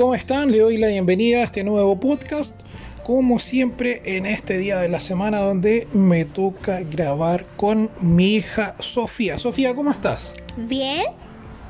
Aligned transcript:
¿Cómo 0.00 0.14
están? 0.14 0.50
Le 0.50 0.60
doy 0.60 0.78
la 0.78 0.88
bienvenida 0.88 1.40
a 1.40 1.44
este 1.44 1.62
nuevo 1.62 2.00
podcast. 2.00 2.58
Como 3.02 3.38
siempre, 3.38 4.00
en 4.16 4.24
este 4.24 4.56
día 4.56 4.78
de 4.78 4.88
la 4.88 4.98
semana 4.98 5.40
donde 5.40 5.88
me 5.92 6.24
toca 6.24 6.80
grabar 6.80 7.44
con 7.56 7.90
mi 8.00 8.36
hija 8.36 8.76
Sofía. 8.78 9.38
Sofía, 9.38 9.74
¿cómo 9.74 9.90
estás? 9.90 10.32
Bien. 10.56 11.02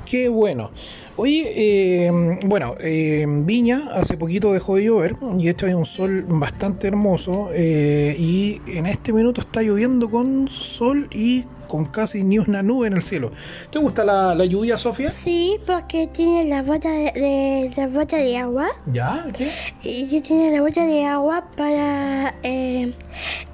Qué 0.07 0.29
bueno. 0.29 0.71
Oye, 1.17 1.53
eh, 1.57 2.39
bueno, 2.45 2.77
eh, 2.79 3.27
Viña 3.27 3.89
hace 3.95 4.17
poquito 4.17 4.53
dejó 4.53 4.77
de 4.77 4.85
llover 4.85 5.17
y 5.37 5.49
esto 5.49 5.67
hay 5.67 5.75
un 5.75 5.85
sol 5.85 6.25
bastante 6.29 6.87
hermoso 6.87 7.51
eh, 7.53 8.15
y 8.17 8.61
en 8.69 8.87
este 8.87 9.13
minuto 9.13 9.41
está 9.41 9.61
lloviendo 9.61 10.09
con 10.09 10.47
sol 10.47 11.09
y 11.11 11.47
con 11.71 11.85
casi 11.87 12.23
ni 12.25 12.39
una 12.39 12.63
nube 12.63 12.89
en 12.89 12.95
el 12.95 13.03
cielo. 13.03 13.31
¿Te 13.71 13.79
gusta 13.79 14.05
la, 14.05 14.35
la 14.35 14.45
lluvia, 14.45 14.77
Sofía? 14.77 15.11
Sí, 15.11 15.57
porque 15.67 16.09
tiene 16.09 16.45
la 16.45 16.63
bota 16.63 16.91
de, 16.91 17.13
de- 17.13 17.73
la 17.77 17.87
bota 17.87 18.17
de 18.17 18.37
agua 18.37 18.69
¿Ya? 18.93 19.27
¿Qué? 19.33 19.51
y 19.83 20.21
tiene 20.21 20.51
la 20.51 20.61
bota 20.63 20.85
de 20.85 21.07
agua 21.07 21.45
para 21.57 22.35
eh, 22.43 22.91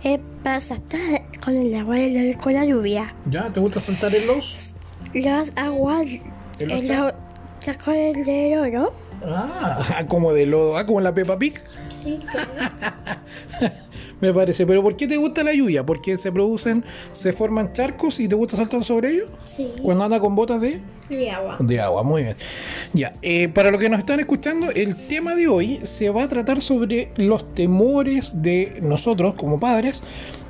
eh, 0.03 0.19
para 0.43 0.61
saltar 0.61 1.23
con 1.45 1.55
el 1.57 1.75
agua 1.75 1.97
con 2.43 2.55
la 2.55 2.65
lluvia. 2.65 3.15
¿Ya? 3.31 3.53
¿Te 3.53 3.61
gusta 3.61 3.81
saltar 3.81 4.15
en 4.15 4.27
los? 4.27 4.71
Las 5.15 5.51
aguas 5.57 6.07
¿En 6.59 6.69
los 6.69 6.91
el 6.91 7.13
sacó 7.61 7.91
el 7.93 8.25
de 8.25 8.59
oro. 8.59 8.93
Ah, 9.27 10.05
como 10.09 10.33
de 10.33 10.47
lodo, 10.47 10.77
ah, 10.77 10.87
como 10.87 10.99
en 11.01 11.05
la 11.05 11.13
Peppa 11.15 11.39
Pig. 11.39 11.61
Sí. 12.03 12.19
Me 14.21 14.33
parece, 14.33 14.67
pero 14.67 14.83
¿por 14.83 14.97
qué 14.97 15.07
te 15.07 15.17
gusta 15.17 15.43
la 15.43 15.53
lluvia? 15.53 15.85
Porque 15.85 16.17
se 16.17 16.33
producen, 16.33 16.85
se 17.13 17.33
forman 17.33 17.73
charcos 17.73 18.19
y 18.19 18.29
te 18.29 18.35
gusta 18.35 18.57
saltar 18.57 18.83
sobre 18.85 19.11
ellos. 19.11 19.29
Sí. 19.47 19.69
Cuando 19.83 20.05
anda 20.05 20.21
con 20.21 20.35
botas 20.35 20.61
de, 20.61 20.81
De 21.11 21.31
agua. 21.31 21.57
de 21.61 21.81
agua, 21.81 22.03
muy 22.03 22.23
bien. 22.23 22.37
Ya, 22.95 23.13
eh, 23.23 23.49
para 23.49 23.71
los 23.71 23.81
que 23.81 23.89
nos 23.91 23.99
están 23.99 24.21
escuchando, 24.21 24.71
el 24.71 24.97
tema 25.07 25.35
de 25.35 25.49
hoy 25.49 25.81
se 25.85 26.09
va 26.11 26.25
a 26.25 26.29
tratar 26.29 26.63
sobre 26.63 27.11
los 27.17 27.55
temores 27.55 28.43
de 28.43 28.79
nosotros 28.83 29.35
como 29.35 29.61
padres 29.61 30.03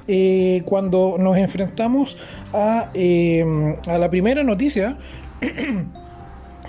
eh, 0.09 0.63
cuando 0.65 1.17
nos 1.19 1.37
enfrentamos 1.37 2.17
a, 2.53 2.91
eh, 2.95 3.45
a 3.89 3.99
la 3.99 4.09
primera 4.09 4.45
noticia 4.45 4.97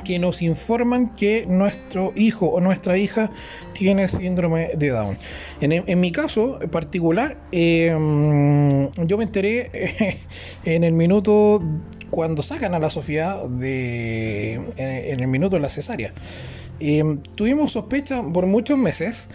que 0.04 0.20
nos 0.20 0.42
informan 0.42 1.16
que 1.16 1.46
nuestro 1.48 2.14
hijo 2.16 2.48
o 2.48 2.62
nuestra 2.62 2.98
hija 2.98 3.32
tiene 3.74 4.08
síndrome 4.08 4.72
de 4.76 4.90
Down. 4.90 5.18
En, 5.62 5.72
en 5.72 6.00
mi 6.00 6.12
caso 6.12 6.60
particular, 6.72 7.38
eh, 7.52 7.90
yo 9.06 9.18
me 9.18 9.24
enteré 9.24 10.18
en 10.66 10.84
el 10.84 10.94
minuto 10.94 11.62
cuando 12.10 12.44
sacan 12.44 12.74
a 12.74 12.80
la 12.80 12.90
Sofía 12.90 13.38
de, 13.48 14.54
en, 14.54 14.72
en 14.78 15.20
el 15.20 15.28
minuto 15.28 15.56
de 15.56 15.62
la 15.62 15.70
cesárea. 15.70 16.14
Eh, 16.80 17.18
tuvimos 17.36 17.72
sospecha 17.72 18.22
por 18.22 18.46
muchos 18.46 18.78
meses, 18.78 19.28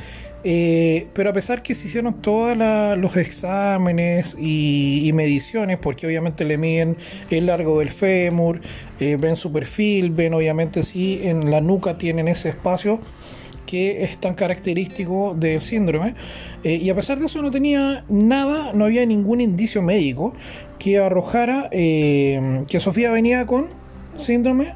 eh, 0.45 1.07
pero 1.15 1.31
a 1.31 1.33
pesar 1.33 1.63
que 1.63 1.75
se 1.75 1.87
hicieron 1.87 2.15
todos 2.21 2.57
los 2.99 3.17
exámenes 3.17 4.37
y, 4.39 5.11
mediciones, 5.15 5.79
porque 5.79 6.07
obviamente 6.07 6.45
le 6.45 6.59
miden 6.59 6.97
el 7.31 7.47
largo 7.47 7.79
del 7.79 7.91
fémur, 7.91 8.61
eh, 8.99 9.17
ven 9.19 9.37
su 9.37 9.53
perfil, 9.53 10.11
ven 10.11 10.35
obviamente 10.35 10.83
si 10.83 11.21
en 11.23 11.51
la 11.51 11.61
nuca 11.61 11.99
tienen 11.99 12.29
ese 12.29 12.49
espacio 12.51 13.01
que 13.67 14.05
es 14.05 14.19
tan 14.19 14.35
característico 14.35 15.35
del 15.39 15.61
síndrome. 15.61 16.15
eh, 16.65 16.75
y 16.75 16.91
a 16.91 16.95
pesar 16.95 17.19
de 17.19 17.27
eso 17.27 17.41
no 17.43 17.51
tenía 17.51 18.05
nada, 18.09 18.73
no 18.73 18.85
había 18.85 19.07
ningún 19.07 19.41
indicio 19.41 19.83
médico 19.83 20.35
que 20.79 20.99
arrojara 20.99 21.69
que 21.71 22.79
Sofía 22.81 23.11
venía 23.11 23.47
con 23.47 23.67
síndrome 24.19 24.75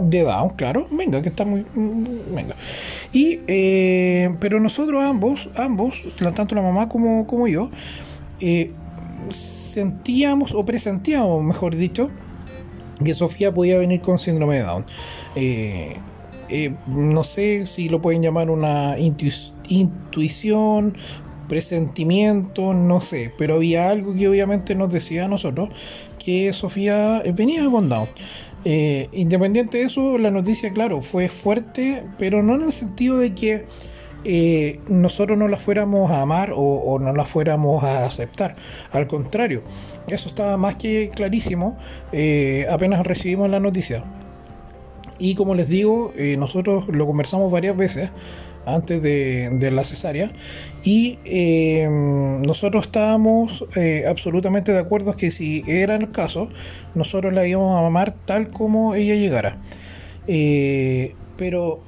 De 0.00 0.22
Down. 0.22 0.50
claro. 0.56 0.86
Venga, 0.90 1.22
que 1.22 1.28
está 1.28 1.44
muy. 1.44 1.64
mm, 1.74 2.34
Venga. 2.34 2.54
Y, 3.12 3.40
eh, 3.46 4.30
pero 4.40 4.60
nosotros 4.60 5.02
ambos, 5.02 5.48
ambos, 5.56 6.02
tanto 6.34 6.54
la 6.54 6.62
mamá 6.62 6.88
como, 6.88 7.26
como 7.26 7.46
yo, 7.48 7.70
eh, 8.40 8.72
sentíamos 9.30 10.54
o 10.54 10.64
presentíamos, 10.64 11.42
mejor 11.42 11.76
dicho, 11.76 12.10
que 13.04 13.14
Sofía 13.14 13.52
podía 13.52 13.78
venir 13.78 14.00
con 14.00 14.18
síndrome 14.18 14.56
de 14.56 14.62
Down. 14.62 14.86
Eh, 15.34 15.96
no 16.86 17.24
sé 17.24 17.66
si 17.66 17.88
lo 17.88 18.00
pueden 18.00 18.22
llamar 18.22 18.50
una 18.50 18.96
intu- 18.98 19.52
intuición, 19.68 20.96
presentimiento, 21.48 22.72
no 22.74 23.00
sé, 23.00 23.32
pero 23.36 23.56
había 23.56 23.90
algo 23.90 24.14
que 24.14 24.28
obviamente 24.28 24.74
nos 24.74 24.92
decía 24.92 25.24
a 25.24 25.28
nosotros 25.28 25.70
que 26.18 26.52
Sofía 26.52 27.22
venía 27.34 27.68
con 27.70 27.88
Down. 27.88 28.08
Eh, 28.68 29.08
independiente 29.12 29.78
de 29.78 29.84
eso, 29.84 30.18
la 30.18 30.32
noticia, 30.32 30.72
claro, 30.72 31.00
fue 31.00 31.28
fuerte, 31.28 32.02
pero 32.18 32.42
no 32.42 32.56
en 32.56 32.62
el 32.62 32.72
sentido 32.72 33.18
de 33.18 33.32
que 33.32 33.64
eh, 34.24 34.80
nosotros 34.88 35.38
no 35.38 35.46
la 35.46 35.56
fuéramos 35.56 36.10
a 36.10 36.20
amar 36.20 36.50
o, 36.52 36.98
no 36.98 37.12
la 37.12 37.24
fuéramos 37.24 37.84
a 37.84 38.04
aceptar. 38.04 38.56
Al 38.90 39.06
contrario, 39.06 39.62
eso 40.08 40.28
estaba 40.28 40.56
más 40.56 40.74
que 40.74 41.12
clarísimo 41.14 41.78
eh, 42.10 42.66
apenas 42.68 43.06
recibimos 43.06 43.48
la 43.48 43.60
noticia. 43.60 44.02
Y 45.20 45.36
como 45.36 45.54
les 45.54 45.68
digo, 45.68 46.12
nosotros 46.36 46.88
lo 46.88 47.06
conversamos 47.06 47.52
varias 47.52 47.76
veces 47.76 48.10
antes 48.66 49.00
de, 49.00 49.70
la 49.72 49.84
cesárea 49.84 50.32
y 50.84 51.18
eh, 51.24 51.88
nosotros 51.90 52.86
estábamos 52.86 53.64
eh, 53.76 54.04
absolutamente 54.08 54.72
de 54.72 54.78
acuerdo 54.78 55.16
que 55.16 55.30
si 55.30 55.64
era 55.66 55.94
el 55.94 56.10
caso, 56.10 56.50
nosotros 56.94 57.32
la 57.32 57.46
íbamos 57.46 57.74
a 57.76 57.86
amar 57.86 58.14
tal 58.24 58.48
como 58.48 58.94
ella 58.94 59.14
llegara. 59.14 59.58
Eh, 60.26 61.14
pero, 61.36 61.80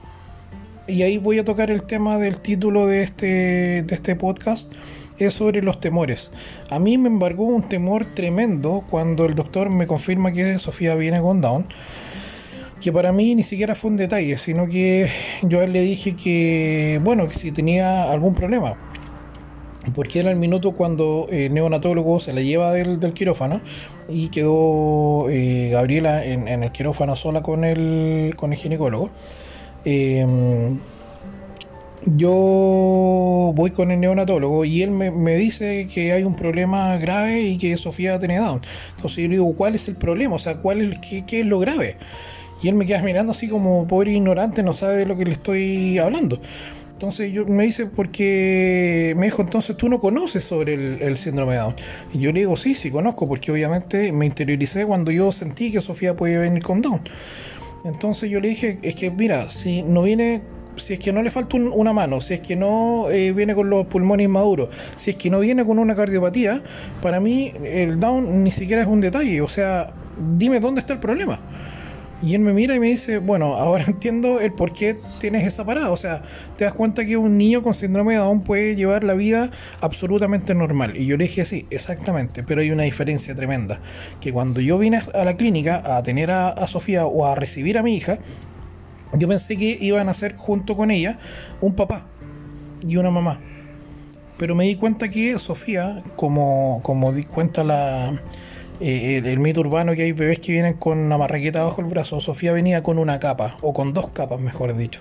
y 0.86 1.02
ahí 1.02 1.18
voy 1.18 1.38
a 1.38 1.44
tocar 1.44 1.70
el 1.70 1.82
tema 1.82 2.18
del 2.18 2.38
título 2.38 2.86
de 2.86 3.02
este, 3.02 3.82
de 3.82 3.94
este 3.94 4.16
podcast, 4.16 4.72
es 5.18 5.34
sobre 5.34 5.62
los 5.62 5.80
temores. 5.80 6.30
A 6.70 6.78
mí 6.78 6.96
me 6.96 7.08
embargó 7.08 7.44
un 7.44 7.62
temor 7.68 8.04
tremendo 8.04 8.84
cuando 8.88 9.26
el 9.26 9.34
doctor 9.34 9.68
me 9.68 9.86
confirma 9.86 10.32
que 10.32 10.58
Sofía 10.58 10.94
viene 10.94 11.20
con 11.20 11.40
Down 11.40 11.66
que 12.80 12.92
para 12.92 13.12
mí 13.12 13.34
ni 13.34 13.42
siquiera 13.42 13.74
fue 13.74 13.90
un 13.90 13.96
detalle, 13.96 14.36
sino 14.36 14.68
que 14.68 15.08
yo 15.42 15.60
a 15.60 15.64
él 15.64 15.72
le 15.72 15.82
dije 15.82 16.14
que, 16.14 17.00
bueno, 17.02 17.26
que 17.28 17.34
si 17.34 17.52
tenía 17.52 18.10
algún 18.10 18.34
problema. 18.34 18.76
Porque 19.94 20.20
era 20.20 20.30
el 20.30 20.36
minuto 20.36 20.72
cuando 20.72 21.28
el 21.30 21.52
neonatólogo 21.54 22.20
se 22.20 22.32
la 22.32 22.42
lleva 22.42 22.72
del, 22.72 23.12
quirófano 23.14 23.60
y 24.08 24.28
quedó 24.28 25.30
eh, 25.30 25.70
Gabriela 25.72 26.24
en, 26.24 26.46
el 26.46 26.70
quirófano 26.72 27.16
sola 27.16 27.42
con 27.42 27.64
el, 27.64 28.34
con 28.36 28.52
el 28.52 28.58
ginecólogo. 28.58 29.10
Eh, 29.84 30.26
yo 32.04 33.52
voy 33.54 33.70
con 33.70 33.90
el 33.90 34.00
neonatólogo 34.00 34.64
y 34.64 34.82
él 34.82 34.90
me, 34.90 35.10
me 35.10 35.36
dice 35.36 35.88
que 35.92 36.12
hay 36.12 36.22
un 36.22 36.34
problema 36.34 36.96
grave 36.96 37.42
y 37.42 37.58
que 37.58 37.76
Sofía 37.76 38.18
tiene 38.18 38.38
Down. 38.38 38.60
Entonces 38.96 39.18
yo 39.18 39.24
le 39.24 39.30
digo, 39.30 39.54
¿cuál 39.56 39.74
es 39.74 39.88
el 39.88 39.96
problema? 39.96 40.36
O 40.36 40.38
sea, 40.38 40.56
¿cuál 40.56 40.80
es, 40.80 40.98
qué, 41.00 41.24
qué 41.26 41.40
es 41.40 41.46
lo 41.46 41.58
grave? 41.58 41.96
Y 42.62 42.68
él 42.68 42.74
me 42.74 42.86
queda 42.86 43.02
mirando 43.02 43.32
así 43.32 43.48
como 43.48 43.86
pobre 43.86 44.12
ignorante, 44.12 44.62
no 44.62 44.74
sabe 44.74 44.98
de 44.98 45.06
lo 45.06 45.16
que 45.16 45.24
le 45.24 45.32
estoy 45.32 45.98
hablando. 45.98 46.40
Entonces 46.98 47.32
yo 47.32 47.46
me 47.46 47.62
dice, 47.62 47.86
porque 47.86 49.14
me 49.16 49.26
dijo, 49.26 49.40
entonces 49.40 49.76
tú 49.76 49.88
no 49.88 50.00
conoces 50.00 50.42
sobre 50.42 50.74
el, 50.74 51.16
síndrome 51.16 51.52
de 51.52 51.58
Down. 51.58 51.76
Y 52.12 52.18
yo 52.18 52.32
le 52.32 52.40
digo, 52.40 52.56
sí, 52.56 52.74
sí 52.74 52.90
conozco, 52.90 53.28
porque 53.28 53.52
obviamente 53.52 54.10
me 54.10 54.26
interioricé 54.26 54.84
cuando 54.84 55.12
yo 55.12 55.30
sentí 55.30 55.70
que 55.70 55.80
Sofía 55.80 56.16
podía 56.16 56.40
venir 56.40 56.64
con 56.64 56.82
Down. 56.82 57.02
Entonces 57.84 58.28
yo 58.28 58.40
le 58.40 58.48
dije, 58.48 58.80
es 58.82 58.96
que 58.96 59.12
mira, 59.12 59.48
si 59.48 59.82
no 59.82 60.02
viene, 60.02 60.42
si 60.74 60.94
es 60.94 60.98
que 60.98 61.12
no 61.12 61.22
le 61.22 61.30
falta 61.30 61.56
un- 61.56 61.70
una 61.72 61.92
mano, 61.92 62.20
si 62.20 62.34
es 62.34 62.40
que 62.40 62.56
no 62.56 63.08
eh, 63.10 63.32
viene 63.32 63.54
con 63.54 63.70
los 63.70 63.86
pulmones 63.86 64.24
inmaduros, 64.24 64.68
si 64.96 65.10
es 65.12 65.16
que 65.16 65.30
no 65.30 65.38
viene 65.38 65.64
con 65.64 65.78
una 65.78 65.94
cardiopatía, 65.94 66.62
para 67.00 67.20
mí 67.20 67.52
el 67.62 68.00
Down 68.00 68.42
ni 68.42 68.50
siquiera 68.50 68.82
es 68.82 68.88
un 68.88 69.00
detalle. 69.00 69.40
O 69.40 69.46
sea, 69.48 69.92
dime 70.36 70.58
dónde 70.58 70.80
está 70.80 70.94
el 70.94 70.98
problema. 70.98 71.38
Y 72.20 72.34
él 72.34 72.40
me 72.40 72.52
mira 72.52 72.74
y 72.74 72.80
me 72.80 72.88
dice, 72.88 73.18
bueno, 73.18 73.54
ahora 73.54 73.84
entiendo 73.86 74.40
el 74.40 74.52
por 74.52 74.72
qué 74.72 74.98
tienes 75.20 75.46
esa 75.46 75.64
parada. 75.64 75.90
O 75.90 75.96
sea, 75.96 76.22
te 76.56 76.64
das 76.64 76.74
cuenta 76.74 77.04
que 77.04 77.16
un 77.16 77.38
niño 77.38 77.62
con 77.62 77.74
síndrome 77.74 78.14
de 78.14 78.18
Down 78.18 78.42
puede 78.42 78.74
llevar 78.74 79.04
la 79.04 79.14
vida 79.14 79.50
absolutamente 79.80 80.54
normal. 80.54 80.96
Y 80.96 81.06
yo 81.06 81.16
le 81.16 81.24
dije, 81.24 81.44
sí, 81.44 81.66
exactamente, 81.70 82.42
pero 82.42 82.60
hay 82.60 82.70
una 82.70 82.82
diferencia 82.82 83.34
tremenda. 83.34 83.80
Que 84.20 84.32
cuando 84.32 84.60
yo 84.60 84.78
vine 84.78 85.02
a 85.14 85.24
la 85.24 85.36
clínica 85.36 85.96
a 85.96 86.02
tener 86.02 86.30
a, 86.30 86.66
Sofía 86.66 87.06
o 87.06 87.24
a 87.24 87.34
recibir 87.34 87.78
a 87.78 87.82
mi 87.82 87.96
hija, 87.96 88.18
yo 89.14 89.26
pensé 89.26 89.56
que 89.56 89.78
iban 89.80 90.08
a 90.08 90.14
ser 90.14 90.36
junto 90.36 90.76
con 90.76 90.90
ella 90.90 91.18
un 91.60 91.74
papá 91.74 92.06
y 92.86 92.96
una 92.96 93.10
mamá. 93.10 93.40
Pero 94.36 94.54
me 94.54 94.64
di 94.64 94.76
cuenta 94.76 95.08
que 95.08 95.38
Sofía, 95.38 96.02
como, 96.16 96.80
como 96.82 97.12
di 97.12 97.24
cuenta 97.24 97.64
la, 97.64 98.20
eh, 98.80 99.16
el, 99.18 99.26
el 99.26 99.38
mito 99.38 99.60
urbano 99.60 99.94
que 99.94 100.02
hay 100.02 100.12
bebés 100.12 100.40
que 100.40 100.52
vienen 100.52 100.74
con 100.74 100.98
una 100.98 101.18
marraqueta 101.18 101.62
bajo 101.62 101.80
el 101.80 101.86
brazo, 101.86 102.20
Sofía 102.20 102.52
venía 102.52 102.82
con 102.82 102.98
una 102.98 103.18
capa, 103.18 103.56
o 103.60 103.72
con 103.72 103.92
dos 103.92 104.08
capas, 104.10 104.40
mejor 104.40 104.76
dicho. 104.76 105.00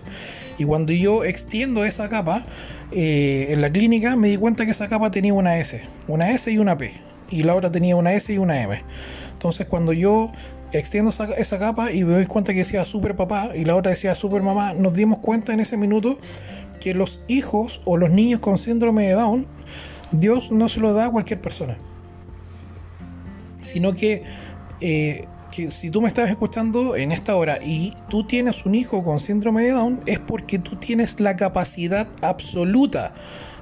Y 0.58 0.66
cuando 0.66 0.92
yo 0.92 1.24
extiendo 1.24 1.86
esa 1.86 2.10
capa, 2.10 2.46
eh, 2.92 3.48
en 3.50 3.62
la 3.62 3.70
clínica 3.72 4.16
me 4.16 4.30
di 4.30 4.38
cuenta 4.38 4.66
que 4.66 4.72
esa 4.72 4.88
capa 4.88 5.12
tenía 5.12 5.34
una 5.34 5.58
S, 5.58 5.82
una 6.08 6.32
S 6.32 6.52
y 6.52 6.58
una 6.58 6.78
P, 6.78 6.92
y 7.30 7.44
la 7.44 7.56
otra 7.56 7.72
tenía 7.72 7.96
una 7.96 8.14
S 8.14 8.34
y 8.34 8.38
una 8.38 8.62
M. 8.62 8.82
Entonces 9.34 9.68
cuando 9.68 9.94
yo 9.94 10.32
extiendo 10.72 11.12
esa, 11.12 11.26
esa 11.36 11.60
capa 11.60 11.92
y 11.92 12.04
me 12.04 12.14
doy 12.14 12.26
cuenta 12.26 12.54
que 12.54 12.60
decía 12.60 12.84
super 12.86 13.16
papá 13.16 13.52
y 13.56 13.66
la 13.66 13.76
otra 13.76 13.92
decía 13.92 14.16
super 14.16 14.42
mamá, 14.42 14.74
nos 14.74 14.94
dimos 14.94 15.20
cuenta 15.20 15.54
en 15.54 15.60
ese 15.60 15.78
minuto 15.78 16.18
que 16.80 16.94
los 16.94 17.22
hijos 17.28 17.82
o 17.86 17.98
los 17.98 18.10
niños 18.10 18.40
con 18.40 18.58
síndrome 18.58 19.08
de 19.08 19.14
Down, 19.14 19.48
Dios 20.12 20.52
no 20.52 20.70
se 20.70 20.80
lo 20.80 20.94
da 20.94 21.06
a 21.06 21.12
cualquier 21.12 21.42
persona. 21.42 21.78
Sino 23.78 23.94
que, 23.94 24.24
eh, 24.82 25.26
que 25.52 25.70
si 25.70 25.92
tú 25.92 26.02
me 26.02 26.08
estás 26.08 26.32
escuchando 26.32 26.96
en 26.96 27.12
esta 27.12 27.36
hora 27.36 27.60
y 27.64 27.94
tú 28.10 28.24
tienes 28.24 28.66
un 28.66 28.74
hijo 28.74 29.04
con 29.04 29.20
síndrome 29.20 29.66
de 29.66 29.70
Down, 29.70 30.00
es 30.08 30.20
porque 30.20 30.58
tú 30.58 30.78
tienes 30.78 31.20
la 31.20 31.36
capacidad 31.36 32.08
absoluta. 32.24 33.14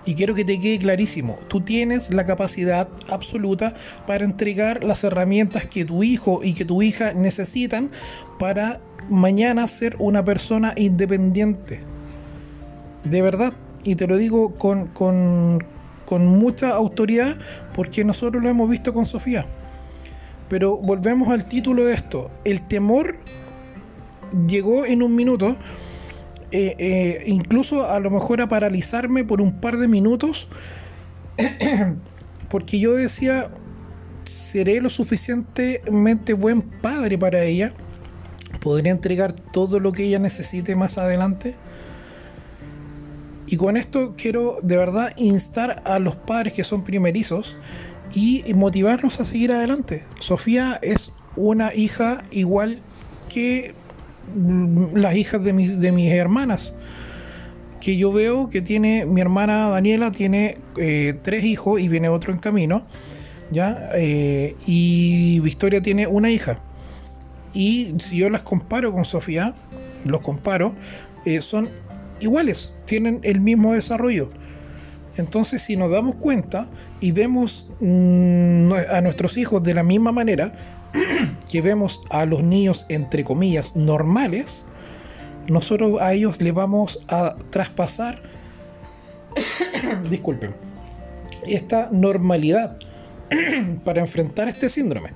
Y 0.05 0.15
quiero 0.15 0.33
que 0.33 0.45
te 0.45 0.57
quede 0.57 0.79
clarísimo, 0.79 1.37
tú 1.49 1.59
tienes 1.59 2.11
la 2.11 2.25
capacidad 2.25 2.87
absoluta 3.09 3.73
para 4.07 4.23
entregar 4.23 4.85
las 4.85 5.03
herramientas 5.03 5.65
que 5.65 5.83
tu 5.83 6.01
hijo 6.01 6.45
y 6.45 6.53
que 6.53 6.63
tu 6.63 6.81
hija 6.81 7.11
necesitan 7.11 7.91
para 8.39 8.79
mañana 9.09 9.67
ser 9.67 9.97
una 9.99 10.23
persona 10.23 10.71
independiente. 10.77 11.81
De 13.03 13.21
verdad, 13.21 13.51
y 13.83 13.95
te 13.95 14.07
lo 14.07 14.15
digo 14.15 14.55
con, 14.55 14.87
con, 14.87 15.61
con 16.05 16.25
mucha 16.25 16.69
autoridad 16.69 17.35
porque 17.73 18.05
nosotros 18.05 18.41
lo 18.41 18.47
hemos 18.47 18.69
visto 18.69 18.93
con 18.93 19.05
Sofía. 19.05 19.45
Pero 20.49 20.77
volvemos 20.77 21.29
al 21.29 21.47
título 21.47 21.85
de 21.85 21.93
esto. 21.93 22.29
El 22.43 22.67
temor 22.67 23.17
llegó 24.47 24.85
en 24.85 25.01
un 25.01 25.15
minuto, 25.15 25.55
eh, 26.51 26.75
eh, 26.77 27.23
incluso 27.25 27.89
a 27.89 27.99
lo 27.99 28.11
mejor 28.11 28.41
a 28.41 28.47
paralizarme 28.47 29.23
por 29.23 29.41
un 29.41 29.59
par 29.59 29.77
de 29.77 29.87
minutos, 29.87 30.47
porque 32.49 32.79
yo 32.79 32.93
decía, 32.93 33.49
seré 34.25 34.81
lo 34.81 34.89
suficientemente 34.89 36.33
buen 36.33 36.61
padre 36.61 37.17
para 37.17 37.43
ella, 37.43 37.73
podré 38.61 38.89
entregar 38.89 39.33
todo 39.33 39.79
lo 39.79 39.91
que 39.91 40.03
ella 40.03 40.19
necesite 40.19 40.75
más 40.75 40.97
adelante. 40.97 41.55
Y 43.47 43.57
con 43.57 43.77
esto 43.77 44.15
quiero 44.17 44.57
de 44.63 44.75
verdad 44.75 45.13
instar 45.17 45.83
a 45.85 45.99
los 45.99 46.15
padres 46.15 46.53
que 46.53 46.63
son 46.63 46.83
primerizos 46.83 47.55
y 48.13 48.43
motivarlos 48.53 49.19
a 49.19 49.25
seguir 49.25 49.51
adelante. 49.51 50.03
Sofía 50.19 50.79
es 50.81 51.11
una 51.35 51.73
hija 51.73 52.23
igual 52.31 52.79
que 53.29 53.73
mm, 54.35 54.95
las 54.95 55.15
hijas 55.15 55.43
de, 55.43 55.53
mis, 55.53 55.79
de 55.79 55.91
mis 55.91 56.11
hermanas. 56.11 56.73
Que 57.81 57.97
yo 57.97 58.11
veo 58.11 58.49
que 58.49 58.61
tiene 58.61 59.05
mi 59.05 59.21
hermana 59.21 59.69
Daniela 59.69 60.11
tiene 60.11 60.57
eh, 60.77 61.13
tres 61.21 61.43
hijos 61.43 61.79
y 61.79 61.87
viene 61.87 62.09
otro 62.09 62.31
en 62.33 62.39
camino. 62.39 62.85
¿ya? 63.51 63.89
Eh, 63.95 64.55
y 64.65 65.39
Victoria 65.41 65.81
tiene 65.81 66.07
una 66.07 66.31
hija. 66.31 66.59
Y 67.53 67.95
si 67.99 68.17
yo 68.17 68.29
las 68.29 68.41
comparo 68.41 68.91
con 68.91 69.05
Sofía, 69.05 69.53
los 70.03 70.21
comparo, 70.21 70.73
eh, 71.25 71.41
son 71.41 71.69
iguales, 72.19 72.73
tienen 72.85 73.19
el 73.23 73.39
mismo 73.39 73.73
desarrollo. 73.73 74.29
Entonces, 75.17 75.63
si 75.63 75.77
nos 75.77 75.91
damos 75.91 76.15
cuenta 76.15 76.67
y 76.99 77.11
vemos 77.11 77.67
mm, 77.79 78.71
a 78.89 79.01
nuestros 79.01 79.37
hijos 79.37 79.63
de 79.63 79.73
la 79.73 79.83
misma 79.83 80.11
manera 80.11 80.53
que 81.49 81.61
vemos 81.61 82.01
a 82.09 82.25
los 82.25 82.43
niños, 82.43 82.85
entre 82.89 83.23
comillas, 83.23 83.75
normales, 83.75 84.65
nosotros 85.47 86.01
a 86.01 86.13
ellos 86.13 86.41
le 86.41 86.51
vamos 86.51 86.99
a 87.07 87.35
traspasar, 87.49 88.21
disculpen, 90.09 90.55
esta 91.47 91.89
normalidad 91.91 92.77
para 93.85 94.01
enfrentar 94.01 94.47
este 94.49 94.69
síndrome. 94.69 95.11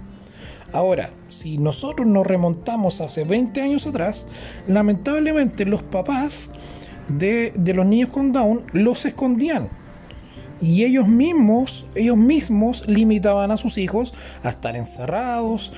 Ahora, 0.71 1.09
si 1.29 1.57
nosotros 1.57 2.07
nos 2.07 2.27
remontamos 2.27 3.01
hace 3.01 3.23
20 3.23 3.59
años 3.61 3.87
atrás, 3.87 4.25
lamentablemente 4.67 5.65
los 5.65 5.81
papás 5.81 6.49
de, 7.07 7.51
de 7.55 7.73
los 7.73 7.87
niños 7.87 8.09
con 8.09 8.31
Down 8.31 8.65
los 8.71 9.03
escondían 9.05 9.78
y 10.61 10.83
ellos 10.83 11.07
mismos, 11.07 11.85
ellos 11.95 12.17
mismos 12.17 12.87
limitaban 12.87 13.51
a 13.51 13.57
sus 13.57 13.77
hijos 13.77 14.13
a 14.43 14.49
estar 14.49 14.75
encerrados, 14.75 15.71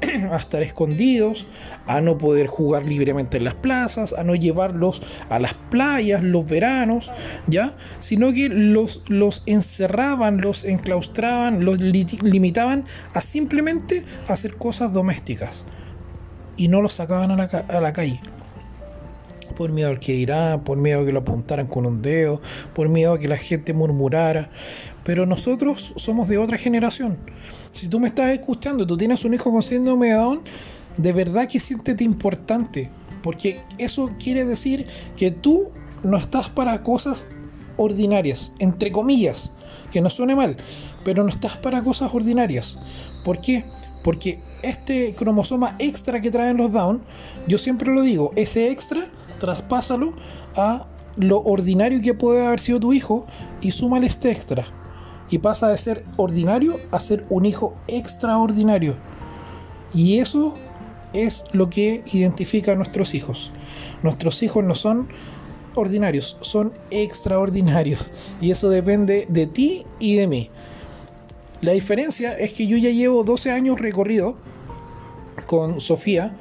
a 0.30 0.36
estar 0.36 0.62
escondidos, 0.62 1.46
a 1.86 2.00
no 2.00 2.18
poder 2.18 2.46
jugar 2.46 2.84
libremente 2.84 3.38
en 3.38 3.44
las 3.44 3.54
plazas, 3.54 4.12
a 4.12 4.24
no 4.24 4.34
llevarlos 4.34 5.02
a 5.30 5.38
las 5.38 5.54
playas 5.54 6.22
los 6.22 6.46
veranos, 6.46 7.10
¿ya? 7.46 7.74
Sino 8.00 8.32
que 8.32 8.48
los, 8.48 9.02
los 9.08 9.42
encerraban, 9.46 10.40
los 10.40 10.64
enclaustraban, 10.64 11.64
los 11.64 11.80
limitaban 11.80 12.84
a 13.14 13.22
simplemente 13.22 14.04
hacer 14.28 14.56
cosas 14.56 14.92
domésticas 14.92 15.64
y 16.56 16.68
no 16.68 16.82
los 16.82 16.94
sacaban 16.94 17.30
a 17.30 17.36
la, 17.36 17.44
a 17.44 17.80
la 17.80 17.92
calle 17.92 18.20
por 19.56 19.72
miedo 19.72 19.88
al 19.88 19.98
que 19.98 20.12
dirá, 20.12 20.60
por 20.62 20.78
miedo 20.78 21.00
a 21.00 21.04
que 21.04 21.12
lo 21.12 21.20
apuntaran 21.20 21.66
con 21.66 21.86
un 21.86 22.02
dedo, 22.02 22.40
por 22.74 22.88
miedo 22.88 23.14
a 23.14 23.18
que 23.18 23.26
la 23.26 23.38
gente 23.38 23.72
murmurara. 23.72 24.50
Pero 25.02 25.26
nosotros 25.26 25.94
somos 25.96 26.28
de 26.28 26.38
otra 26.38 26.58
generación. 26.58 27.16
Si 27.72 27.88
tú 27.88 27.98
me 27.98 28.08
estás 28.08 28.30
escuchando 28.32 28.86
tú 28.86 28.96
tienes 28.96 29.24
un 29.24 29.34
hijo 29.34 29.50
con 29.50 29.62
síndrome 29.62 30.08
de 30.08 30.14
Down, 30.14 30.40
de 30.96 31.12
verdad 31.12 31.48
que 31.48 31.58
siéntete 31.58 32.04
importante, 32.04 32.90
porque 33.22 33.60
eso 33.78 34.12
quiere 34.22 34.44
decir 34.44 34.86
que 35.16 35.30
tú 35.30 35.72
no 36.02 36.16
estás 36.16 36.48
para 36.48 36.82
cosas 36.82 37.26
ordinarias, 37.76 38.52
entre 38.58 38.92
comillas, 38.92 39.52
que 39.90 40.00
no 40.00 40.10
suene 40.10 40.34
mal, 40.34 40.56
pero 41.04 41.22
no 41.22 41.28
estás 41.28 41.56
para 41.56 41.82
cosas 41.82 42.14
ordinarias. 42.14 42.78
¿Por 43.24 43.40
qué? 43.40 43.64
Porque 44.02 44.40
este 44.62 45.14
cromosoma 45.14 45.76
extra 45.78 46.20
que 46.20 46.30
traen 46.30 46.56
los 46.56 46.72
Down, 46.72 47.02
yo 47.46 47.58
siempre 47.58 47.92
lo 47.92 48.02
digo, 48.02 48.32
ese 48.36 48.70
extra 48.70 49.08
traspásalo 49.38 50.14
a 50.54 50.86
lo 51.16 51.40
ordinario 51.40 52.02
que 52.02 52.14
puede 52.14 52.46
haber 52.46 52.60
sido 52.60 52.80
tu 52.80 52.92
hijo 52.92 53.26
y 53.60 53.72
súmale 53.72 54.06
este 54.06 54.30
extra. 54.30 54.66
Y 55.30 55.38
pasa 55.38 55.68
de 55.68 55.78
ser 55.78 56.04
ordinario 56.16 56.78
a 56.92 57.00
ser 57.00 57.24
un 57.30 57.46
hijo 57.46 57.74
extraordinario. 57.88 58.94
Y 59.92 60.18
eso 60.18 60.54
es 61.12 61.44
lo 61.52 61.70
que 61.70 62.02
identifica 62.12 62.72
a 62.72 62.74
nuestros 62.76 63.14
hijos. 63.14 63.50
Nuestros 64.02 64.42
hijos 64.42 64.62
no 64.64 64.74
son 64.74 65.08
ordinarios, 65.74 66.36
son 66.42 66.72
extraordinarios. 66.90 68.10
Y 68.40 68.50
eso 68.50 68.70
depende 68.70 69.26
de 69.28 69.46
ti 69.46 69.84
y 69.98 70.16
de 70.16 70.26
mí. 70.26 70.50
La 71.60 71.72
diferencia 71.72 72.36
es 72.36 72.52
que 72.52 72.66
yo 72.66 72.76
ya 72.76 72.90
llevo 72.90 73.24
12 73.24 73.50
años 73.50 73.80
recorrido 73.80 74.36
con 75.46 75.80
Sofía 75.80 76.36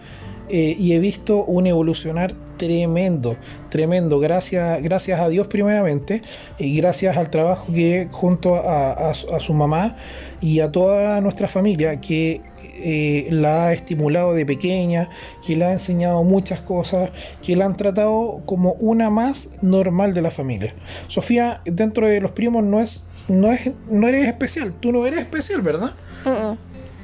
eh, 0.50 0.76
y 0.78 0.94
he 0.94 1.00
visto 1.00 1.44
un 1.44 1.68
evolucionar 1.68 2.36
tremendo, 2.58 3.36
tremendo. 3.70 4.20
Gracias, 4.20 4.82
gracias 4.82 5.20
a 5.20 5.30
Dios 5.30 5.48
primeramente 5.48 6.22
y 6.58 6.78
gracias 6.78 7.18
al 7.18 7.30
trabajo 7.30 7.72
que 7.74 8.08
junto 8.12 8.56
a, 8.56 9.14
su 9.14 9.54
mamá 9.54 9.96
y 10.42 10.60
a 10.60 10.72
toda 10.72 11.22
nuestra 11.22 11.48
familia 11.48 12.00
que 12.02 12.42
eh, 12.78 13.28
la 13.32 13.68
ha 13.68 13.74
estimulado 13.74 14.34
de 14.34 14.46
pequeña, 14.46 15.10
que 15.46 15.56
le 15.56 15.66
ha 15.66 15.72
enseñado 15.72 16.24
muchas 16.24 16.62
cosas, 16.62 17.10
que 17.42 17.56
la 17.56 17.66
han 17.66 17.78
tratado 17.78 18.42
como 18.46 18.74
una 18.74 19.10
más 19.10 19.48
normal 19.62 20.14
de 20.14 20.22
la 20.22 20.32
familia. 20.32 20.74
Sofía, 21.08 21.62
dentro 21.66 22.08
de 22.08 22.20
los 22.20 22.32
primos 22.32 22.64
no 22.64 22.82
es, 22.82 23.04
no 23.28 23.52
es, 23.52 23.72
no 23.90 24.08
eres 24.08 24.28
especial. 24.28 24.74
Tú 24.80 24.92
no 24.92 25.06
eres 25.06 25.20
especial, 25.20 25.62
¿verdad? 25.62 25.92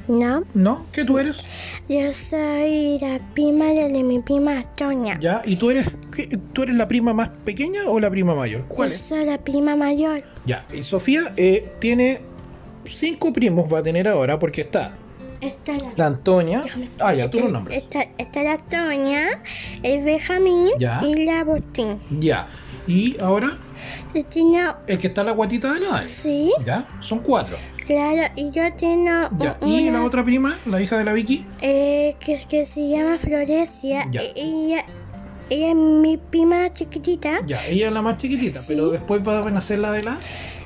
No. 0.08 0.44
¿No? 0.54 0.84
¿Qué 0.92 1.04
tú 1.04 1.18
eres? 1.18 1.36
Yo 1.88 2.12
soy 2.14 2.98
la 3.00 3.20
prima 3.34 3.66
de 3.66 3.88
mi 4.02 4.18
prima 4.20 4.64
Toña. 4.76 5.18
¿Ya? 5.20 5.42
¿Y 5.44 5.56
tú 5.56 5.70
eres, 5.70 5.86
tú 6.52 6.62
eres 6.62 6.74
la 6.76 6.88
prima 6.88 7.12
más 7.14 7.28
pequeña 7.44 7.82
o 7.86 8.00
la 8.00 8.10
prima 8.10 8.34
mayor? 8.34 8.62
¿Cuál 8.68 8.90
Yo 8.90 8.96
es? 8.96 9.02
soy 9.02 9.24
la 9.24 9.38
prima 9.38 9.76
mayor. 9.76 10.22
Ya, 10.44 10.64
y 10.72 10.82
Sofía 10.82 11.32
eh, 11.36 11.72
tiene 11.78 12.20
cinco 12.84 13.32
primos, 13.32 13.72
va 13.72 13.78
a 13.78 13.82
tener 13.82 14.08
ahora, 14.08 14.38
porque 14.38 14.62
está 14.62 14.94
Esta 15.40 15.74
es 15.74 15.82
la... 15.82 15.92
la 15.96 16.06
Antonia. 16.06 16.62
Ah, 16.98 17.14
ya, 17.14 17.30
tú 17.30 17.38
los 17.40 17.52
nombres. 17.52 17.78
Esta, 17.78 18.02
esta 18.18 18.40
es 18.40 18.44
la 18.46 18.58
Toña, 18.58 19.26
el 19.82 20.04
Benjamín 20.04 20.70
Ya. 20.78 21.00
y 21.04 21.24
la 21.24 21.44
Botín. 21.44 21.98
Ya. 22.20 22.48
Y 22.88 23.16
ahora, 23.20 23.56
el 24.14 24.98
que 24.98 25.06
está 25.06 25.20
en 25.22 25.26
la 25.28 25.32
guatita 25.32 25.72
de 25.72 25.80
la 25.80 26.06
sí, 26.06 26.52
Ya, 26.66 26.86
son 27.00 27.20
cuatro. 27.20 27.56
Claro, 27.86 28.32
y 28.36 28.50
yo 28.50 28.62
tengo 28.74 29.28
Ya. 29.38 29.56
Y 29.64 29.90
la 29.90 30.02
otra 30.04 30.24
prima, 30.24 30.58
la 30.66 30.80
hija 30.80 30.98
de 30.98 31.04
la 31.04 31.12
Vicky. 31.12 31.44
eh, 31.60 32.16
que, 32.20 32.40
que 32.48 32.64
se 32.66 32.88
llama 32.88 33.18
Florencia. 33.18 34.06
Ya. 34.10 34.20
E- 34.22 34.32
Ella, 34.36 34.84
ella 35.50 35.68
es 35.70 35.74
mi 35.76 36.16
prima 36.16 36.72
chiquitita. 36.72 37.40
Ya, 37.46 37.64
ella 37.66 37.88
es 37.88 37.92
la 37.92 38.02
más 38.02 38.16
chiquitita, 38.18 38.60
Sí. 38.60 38.66
pero 38.68 38.90
después 38.90 39.20
va 39.26 39.40
a 39.40 39.50
nacer 39.50 39.78
la 39.78 39.92
de 39.92 40.02
la. 40.02 40.18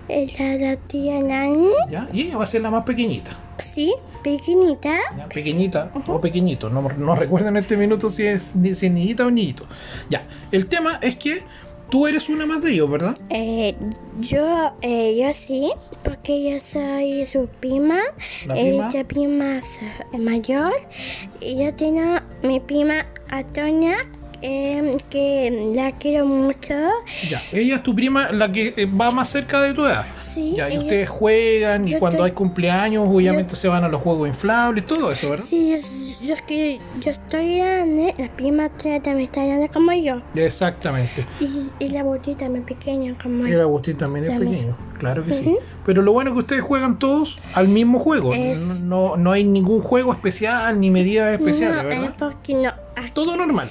La, 0.08 0.54
la 0.56 0.76
tía 0.76 1.20
Nani, 1.20 1.66
Ya, 1.90 2.08
y 2.12 2.23
ella 2.23 2.37
va 2.38 2.44
a 2.44 2.46
ser 2.46 2.61
la 2.61 2.70
más 2.70 2.85
pequeñita. 2.85 3.37
sí, 3.58 3.92
pequeñita. 4.23 4.99
Ya, 5.16 5.26
pequeñita 5.28 5.90
o 6.06 6.20
pequeñito. 6.20 6.70
No, 6.70 6.82
no 6.96 7.14
recuerdo 7.16 7.49
en 7.49 7.56
este 7.56 7.76
minuto 7.76 8.08
si 8.11 8.25
es, 8.25 8.44
si 8.62 8.68
es 8.68 8.82
niñita 8.92 9.26
o 9.26 9.30
niñito. 9.32 9.64
Ya, 10.08 10.23
el 10.52 10.66
tema 10.66 10.99
es 11.02 11.16
que 11.16 11.42
Tú 11.90 12.06
eres 12.06 12.28
una 12.28 12.46
más 12.46 12.62
de 12.62 12.72
ellos, 12.72 12.90
¿verdad? 12.90 13.16
Eh, 13.30 13.76
yo, 14.18 14.72
eh, 14.82 15.16
yo 15.20 15.32
sí, 15.34 15.70
porque 16.02 16.50
yo 16.50 16.58
soy 16.72 17.26
su 17.26 17.48
prima. 17.60 17.98
¿La 18.46 18.54
prima? 18.54 18.88
Ella 18.90 19.04
prima 19.04 19.58
es 20.12 20.20
mayor. 20.20 20.72
Y 21.40 21.56
yo 21.62 21.74
tengo 21.74 22.18
mi 22.42 22.58
prima 22.58 23.06
Antonia, 23.28 23.98
eh, 24.46 24.96
que 25.10 25.72
la 25.74 25.92
quiero 25.92 26.26
mucho. 26.26 26.74
Ya. 27.28 27.42
Ella 27.52 27.76
es 27.76 27.82
tu 27.82 27.94
prima, 27.94 28.30
la 28.32 28.50
que 28.52 28.74
eh, 28.76 28.86
va 28.86 29.10
más 29.10 29.28
cerca 29.30 29.60
de 29.60 29.74
tu 29.74 29.84
edad. 29.84 30.06
Sí, 30.20 30.54
Ya, 30.56 30.68
y 30.70 30.78
ustedes 30.78 31.04
es- 31.04 31.08
juegan 31.08 31.88
y 31.88 31.92
yo 31.92 31.98
cuando 31.98 32.18
estoy- 32.18 32.30
hay 32.30 32.34
cumpleaños, 32.34 33.08
obviamente 33.08 33.56
se 33.56 33.68
van 33.68 33.84
a 33.84 33.88
los 33.88 34.02
juegos 34.02 34.28
inflables, 34.28 34.84
todo 34.86 35.10
eso, 35.10 35.30
¿verdad? 35.30 35.44
Sí, 35.48 35.70
yo, 36.20 36.26
yo 36.26 36.34
es 36.34 36.42
que 36.42 36.78
yo 37.00 37.10
estoy 37.10 37.58
grande, 37.58 38.14
la 38.18 38.28
prima 38.28 38.68
también 38.68 39.20
está 39.20 39.44
grande 39.44 39.68
como 39.70 39.92
yo. 39.94 40.20
Exactamente. 40.34 41.24
Y, 41.40 41.70
y 41.84 41.88
la 41.88 42.02
botita 42.02 42.40
también 42.44 42.64
pequeña 42.64 43.14
como 43.22 43.46
Y 43.46 43.52
el 43.52 43.60
Agustín 43.60 43.96
también 43.96 44.24
es 44.26 44.38
pequeño, 44.38 44.76
claro 44.98 45.24
que 45.24 45.32
sí. 45.34 45.56
Pero 45.86 46.02
lo 46.02 46.12
bueno 46.12 46.30
es 46.30 46.34
que 46.34 46.40
ustedes 46.40 46.62
juegan 46.62 46.98
todos 46.98 47.36
al 47.54 47.68
mismo 47.68 47.98
juego. 47.98 48.34
Es- 48.34 48.60
No, 48.60 49.16
no 49.16 49.32
hay 49.32 49.42
ningún 49.44 49.80
juego 49.80 50.12
especial 50.12 50.78
ni 50.78 50.90
medidas 50.90 51.32
especiales, 51.32 51.82
No, 51.82 51.90
es 51.90 52.00
¿verdad? 52.00 52.14
porque 52.18 52.54
no. 52.54 52.68
Aquí, 52.96 53.10
Todo 53.14 53.36
normal. 53.36 53.70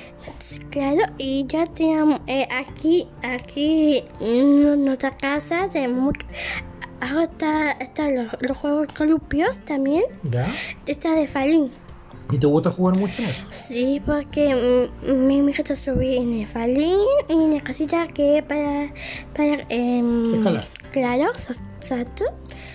Claro, 0.69 1.01
y 1.17 1.45
ya 1.47 1.65
tenemos 1.65 2.21
eh, 2.27 2.47
aquí, 2.51 3.07
aquí 3.23 4.03
en 4.19 4.85
nuestra 4.85 5.15
casa 5.17 5.67
tenemos. 5.71 6.13
Ahora 7.01 7.23
está, 7.23 7.71
está 7.71 8.09
los, 8.09 8.35
los 8.39 8.57
juegos 8.57 8.87
columpios 8.97 9.57
también. 9.59 10.03
¿Ya? 10.23 10.47
Está 10.85 11.13
de 11.15 11.27
Falín. 11.27 11.71
¿Y 12.31 12.37
te 12.37 12.47
gusta 12.47 12.71
jugar 12.71 12.97
mucho 12.97 13.21
en 13.21 13.29
eso? 13.29 13.45
Sí, 13.51 14.01
porque 14.05 14.89
mi 15.03 15.37
hija 15.37 15.61
está 15.61 15.75
subida 15.75 16.21
en 16.21 16.33
el 16.33 16.47
Falín 16.47 16.99
y 17.29 17.33
en 17.33 17.53
la 17.53 17.61
casita 17.61 18.07
que 18.07 18.43
para. 18.47 18.91
para 19.35 19.65
em, 19.69 20.35
Escalar. 20.35 20.67
Claro, 20.91 21.31
exacto. 21.77 22.25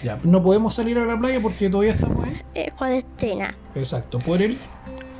Ya, 0.04 0.18
no 0.22 0.42
podemos 0.42 0.74
salir 0.74 0.98
a 0.98 1.04
la 1.04 1.18
playa 1.18 1.40
porque 1.40 1.68
todavía 1.68 1.92
estamos 1.92 2.26
en... 2.28 2.42
Eh, 2.54 2.70
cuarentena. 2.76 3.54
Exacto, 3.74 4.18
por 4.18 4.40
el... 4.40 4.58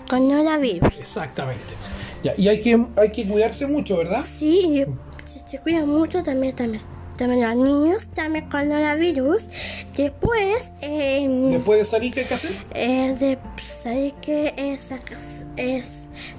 Coronavirus. 0.09 0.99
Exactamente. 0.99 1.75
Ya, 2.23 2.35
y 2.37 2.49
hay 2.49 2.61
que, 2.61 2.87
hay 2.97 3.11
que 3.13 3.27
cuidarse 3.27 3.67
mucho, 3.67 3.97
¿verdad? 3.97 4.25
Sí, 4.25 4.85
se, 5.25 5.39
se 5.47 5.59
cuida 5.59 5.85
mucho 5.87 6.23
también, 6.23 6.55
también, 6.55 6.83
también 7.17 7.41
los 7.43 7.65
niños, 7.65 8.07
también 8.15 8.49
coronavirus. 8.51 9.45
Después, 9.97 10.71
eh, 10.83 11.27
Después 11.51 11.79
de 11.79 11.85
salir, 11.85 12.13
¿qué 12.13 12.21
hay 12.21 12.27
que 12.27 12.35
hacer? 12.35 12.53
eh, 12.75 13.17
de, 13.19 13.39
¿sabes 13.65 14.13
qué? 14.21 14.53
Es, 14.57 14.89
es 15.57 15.87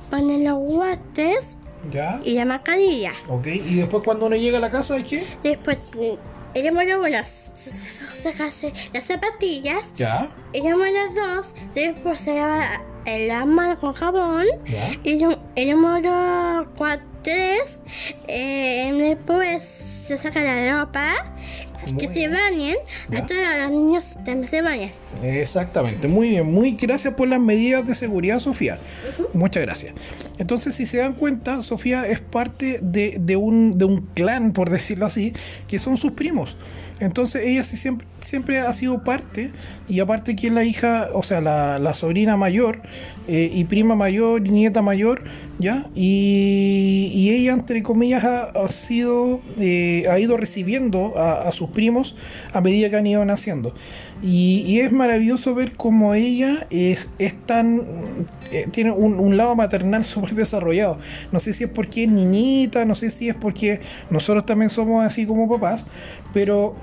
poner 0.10 0.42
los 0.50 0.60
guantes 0.60 1.58
Ya. 1.92 2.20
y 2.24 2.34
la 2.36 2.46
mascarilla. 2.46 3.14
Ok, 3.28 3.48
y 3.48 3.76
después 3.76 4.04
cuando 4.04 4.28
uno 4.28 4.36
llega 4.36 4.58
a 4.58 4.62
la 4.62 4.70
casa, 4.70 4.96
¿hay 4.96 5.04
que? 5.04 5.24
Después, 5.44 5.92
eh, 6.00 6.18
se- 6.54 7.72
se- 7.72 8.22
sacarse 8.22 8.72
las 8.94 9.06
zapatillas. 9.06 9.94
Ya. 9.98 10.30
El 10.54 10.70
número 10.70 11.00
dos, 11.16 11.56
después 11.74 12.22
se 12.22 12.36
lava 12.36 12.82
la 13.06 13.46
mano 13.46 13.78
con 13.78 13.94
jabón. 13.94 14.46
Y 15.04 15.24
el, 15.24 15.38
el 15.56 15.72
número 15.72 16.68
3, 17.24 17.80
eh, 18.28 18.94
después 18.94 19.64
se 19.64 20.18
saca 20.18 20.42
la 20.42 20.80
ropa, 20.80 21.14
que 21.98 22.08
se 22.08 22.28
bañen, 22.28 22.78
a 23.16 23.26
todos 23.26 23.42
los 23.62 23.72
niños 23.72 24.14
también 24.26 24.48
se 24.48 24.62
bañan. 24.62 24.92
Exactamente, 25.24 26.08
muy 26.08 26.30
bien, 26.30 26.52
muy 26.52 26.72
gracias 26.72 27.14
por 27.14 27.28
las 27.28 27.40
medidas 27.40 27.86
de 27.86 27.94
seguridad, 27.96 28.40
Sofía. 28.40 28.80
Muchas 29.34 29.62
gracias. 29.62 29.94
Entonces, 30.40 30.74
si 30.76 30.86
se 30.88 30.98
dan 30.98 31.14
cuenta, 31.14 31.62
Sofía 31.62 32.08
es 32.08 32.22
parte 32.22 32.80
de, 32.82 33.18
de 33.20 33.36
un, 33.36 33.78
de 33.78 33.86
un 33.86 34.08
clan, 34.16 34.52
por 34.52 34.70
decirlo 34.72 35.06
así, 35.06 35.34
que 35.68 35.78
son 35.78 35.98
sus 35.98 36.14
primos. 36.14 36.58
Entonces, 37.00 37.44
ella 37.46 37.64
sí 37.64 37.78
siempre, 37.78 38.08
siempre 38.22 38.60
ha 38.60 38.74
sido 38.74 39.04
parte, 39.04 39.52
y 39.88 40.00
aparte 40.00 40.36
que 40.36 40.48
es 40.48 40.54
la 40.54 40.64
hija, 40.64 41.10
o 41.14 41.24
sea, 41.24 41.42
la, 41.42 41.78
la 41.78 41.94
sobrina 41.94 42.38
mayor, 42.38 42.82
eh, 43.28 43.52
y 43.54 43.64
prima 43.66 43.96
mayor, 43.96 44.46
y 44.46 44.50
nieta 44.50 44.82
mayor, 44.82 45.24
¿ya? 45.60 45.88
Y, 45.96 47.12
y 47.14 47.32
ella, 47.32 47.54
entre 47.54 47.84
comillas, 47.84 48.24
ha, 48.24 48.44
ha 48.46 48.68
sido, 48.70 49.42
eh, 49.60 50.06
ha 50.10 50.20
ido 50.20 50.38
recibiendo 50.38 51.18
a, 51.18 51.48
a 51.48 51.52
sus 51.52 51.70
primos 51.70 52.16
a 52.54 52.62
medida 52.62 52.90
que 52.90 52.98
han 52.98 53.08
ido 53.08 53.24
naciendo. 53.26 53.76
Y, 54.24 54.80
es 54.80 54.92
maravilloso 54.92 55.56
ver 55.56 55.74
cómo 55.74 56.14
ella 56.14 56.68
es, 56.70 57.10
es 57.18 57.34
tan. 57.46 57.82
eh, 58.52 58.68
tiene 58.72 58.92
un, 58.92 59.36
lado 59.36 59.56
maternal 59.56 60.06
súper 60.06 60.36
desarrollado. 60.36 61.00
No 61.32 61.40
sé 61.40 61.54
si 61.54 61.64
es 61.64 61.70
porque 61.70 62.04
es 62.04 62.12
niñita, 62.12 62.86
no 62.86 62.96
sé 62.96 63.10
si 63.10 63.30
es 63.30 63.36
porque 63.36 63.80
nosotros 64.10 64.46
también 64.46 64.70
somos 64.70 65.04
así 65.04 65.26
como 65.26 65.50
papás, 65.50 65.86
pero 66.34 66.76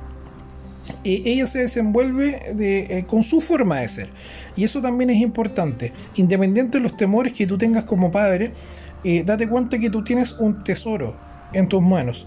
eh, 1.04 1.22
ella 1.26 1.46
se 1.46 1.60
desenvuelve 1.60 2.54
de, 2.54 2.98
eh, 2.98 3.04
con 3.06 3.22
su 3.22 3.40
forma 3.40 3.78
de 3.80 3.88
ser. 3.88 4.08
Y 4.56 4.64
eso 4.64 4.82
también 4.82 5.10
es 5.10 5.18
importante. 5.18 5.92
Independiente 6.16 6.78
de 6.78 6.82
los 6.82 6.96
temores 6.96 7.32
que 7.32 7.46
tú 7.46 7.56
tengas 7.56 7.84
como 7.84 8.10
padre, 8.10 8.52
date 9.24 9.48
cuenta 9.48 9.78
que 9.78 9.90
tú 9.90 10.02
tienes 10.02 10.32
un 10.32 10.64
tesoro 10.64 11.14
en 11.52 11.68
tus 11.68 11.80
manos. 11.80 12.26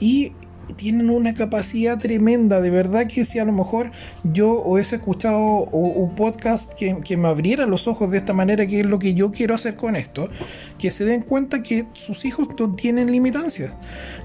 Y 0.00 0.32
tienen 0.74 1.10
una 1.10 1.34
capacidad 1.34 1.98
tremenda. 1.98 2.60
De 2.60 2.70
verdad 2.70 3.06
que 3.06 3.24
si 3.24 3.38
a 3.38 3.44
lo 3.44 3.52
mejor 3.52 3.92
yo 4.24 4.62
hubiese 4.64 4.96
escuchado 4.96 5.38
un 5.38 6.14
podcast 6.14 6.72
que, 6.74 6.96
que 7.04 7.16
me 7.16 7.28
abriera 7.28 7.66
los 7.66 7.86
ojos 7.86 8.10
de 8.10 8.18
esta 8.18 8.32
manera, 8.32 8.66
que 8.66 8.80
es 8.80 8.86
lo 8.86 8.98
que 8.98 9.14
yo 9.14 9.30
quiero 9.30 9.54
hacer 9.54 9.76
con 9.76 9.96
esto, 9.96 10.28
que 10.78 10.90
se 10.90 11.04
den 11.04 11.22
cuenta 11.22 11.62
que 11.62 11.86
sus 11.92 12.24
hijos 12.24 12.48
no 12.58 12.74
tienen 12.74 13.10
limitancias. 13.10 13.72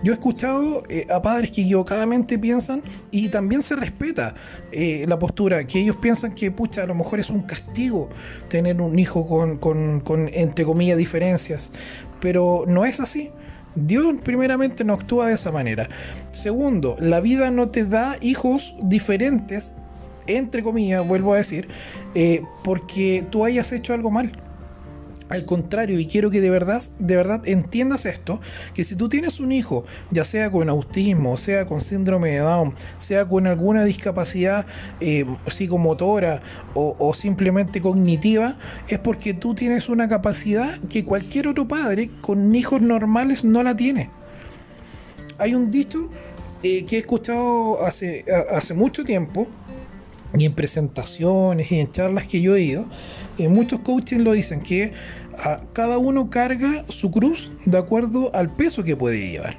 Yo 0.03 0.13
he 0.13 0.15
escuchado 0.15 0.83
eh, 0.89 1.07
a 1.09 1.21
padres 1.21 1.51
que 1.51 1.61
equivocadamente 1.61 2.39
piensan 2.39 2.81
y 3.11 3.29
también 3.29 3.63
se 3.63 3.75
respeta 3.75 4.35
eh, 4.71 5.05
la 5.07 5.19
postura, 5.19 5.65
que 5.65 5.79
ellos 5.79 5.97
piensan 5.97 6.33
que, 6.33 6.51
pucha, 6.51 6.83
a 6.83 6.87
lo 6.87 6.95
mejor 6.95 7.19
es 7.19 7.29
un 7.29 7.41
castigo 7.41 8.09
tener 8.49 8.81
un 8.81 8.97
hijo 8.97 9.25
con, 9.25 9.57
con, 9.57 10.01
con 10.01 10.29
entre 10.33 10.65
comillas, 10.65 10.97
diferencias. 10.97 11.71
Pero 12.19 12.65
no 12.67 12.85
es 12.85 12.99
así. 12.99 13.31
Dios 13.75 14.17
primeramente 14.23 14.83
no 14.83 14.93
actúa 14.93 15.27
de 15.27 15.35
esa 15.35 15.51
manera. 15.51 15.89
Segundo, 16.31 16.97
la 16.99 17.21
vida 17.21 17.51
no 17.51 17.69
te 17.69 17.85
da 17.85 18.17
hijos 18.21 18.75
diferentes, 18.81 19.71
entre 20.27 20.63
comillas, 20.63 21.07
vuelvo 21.07 21.33
a 21.33 21.37
decir, 21.37 21.67
eh, 22.15 22.41
porque 22.63 23.25
tú 23.29 23.45
hayas 23.45 23.71
hecho 23.71 23.93
algo 23.93 24.11
mal. 24.11 24.31
Al 25.31 25.45
contrario, 25.45 25.97
y 25.97 26.07
quiero 26.07 26.29
que 26.29 26.41
de 26.41 26.49
verdad, 26.49 26.83
de 26.99 27.15
verdad 27.15 27.47
entiendas 27.47 28.05
esto, 28.05 28.41
que 28.73 28.83
si 28.83 28.97
tú 28.97 29.07
tienes 29.07 29.39
un 29.39 29.53
hijo, 29.53 29.85
ya 30.09 30.25
sea 30.25 30.51
con 30.51 30.67
autismo, 30.67 31.37
sea 31.37 31.65
con 31.65 31.79
síndrome 31.79 32.31
de 32.31 32.39
Down, 32.39 32.73
sea 32.99 33.25
con 33.25 33.47
alguna 33.47 33.85
discapacidad 33.85 34.65
eh, 34.99 35.25
psicomotora 35.47 36.41
o, 36.73 37.13
simplemente 37.13 37.79
cognitiva, 37.79 38.57
es 38.89 38.99
porque 38.99 39.33
tú 39.33 39.55
tienes 39.55 39.87
una 39.87 40.09
capacidad 40.09 40.77
que 40.89 41.05
cualquier 41.05 41.47
otro 41.47 41.65
padre 41.65 42.09
con 42.19 42.53
hijos 42.53 42.81
normales 42.81 43.45
no 43.45 43.63
la 43.63 43.73
tiene. 43.73 44.09
Hay 45.37 45.55
un 45.55 45.71
dicho 45.71 46.09
eh, 46.61 46.83
que 46.85 46.97
he 46.97 46.99
escuchado 46.99 47.85
hace 47.85 48.73
mucho 48.73 49.05
tiempo, 49.05 49.47
y 50.37 50.45
en 50.45 50.53
presentaciones 50.53 51.71
y 51.71 51.79
en 51.79 51.91
charlas 51.91 52.27
que 52.27 52.41
yo 52.41 52.55
he 52.55 52.61
ido, 52.61 52.85
eh, 53.37 53.47
muchos 53.47 53.81
coaches 53.81 54.19
lo 54.19 54.33
dicen, 54.33 54.61
que 54.61 54.93
a 55.41 55.61
cada 55.73 55.97
uno 55.97 56.29
carga 56.29 56.85
su 56.89 57.11
cruz 57.11 57.51
de 57.65 57.77
acuerdo 57.77 58.31
al 58.33 58.49
peso 58.49 58.83
que 58.83 58.95
puede 58.95 59.29
llevar. 59.29 59.57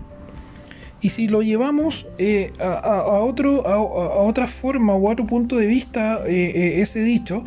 Y 1.00 1.10
si 1.10 1.26
lo 1.26 1.42
llevamos 1.42 2.06
eh, 2.18 2.52
a, 2.60 3.20
otro, 3.20 3.66
a, 3.66 3.80
otra 4.22 4.46
forma 4.46 4.94
o 4.94 5.08
a 5.08 5.12
otro 5.12 5.26
punto 5.26 5.56
de 5.56 5.66
vista, 5.66 6.20
eh, 6.26 6.52
eh, 6.54 6.80
ese 6.80 7.00
dicho, 7.00 7.42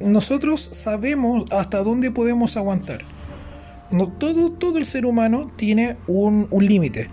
nosotros 0.00 0.70
sabemos 0.72 1.44
hasta 1.50 1.82
dónde 1.82 2.10
podemos 2.10 2.56
aguantar. 2.56 3.00
No, 3.90 4.08
todo, 4.08 4.52
todo 4.52 4.78
el 4.78 4.86
ser 4.86 5.04
humano 5.04 5.48
tiene 5.56 5.96
un, 6.06 6.48
un 6.50 6.66
límite. 6.66 7.10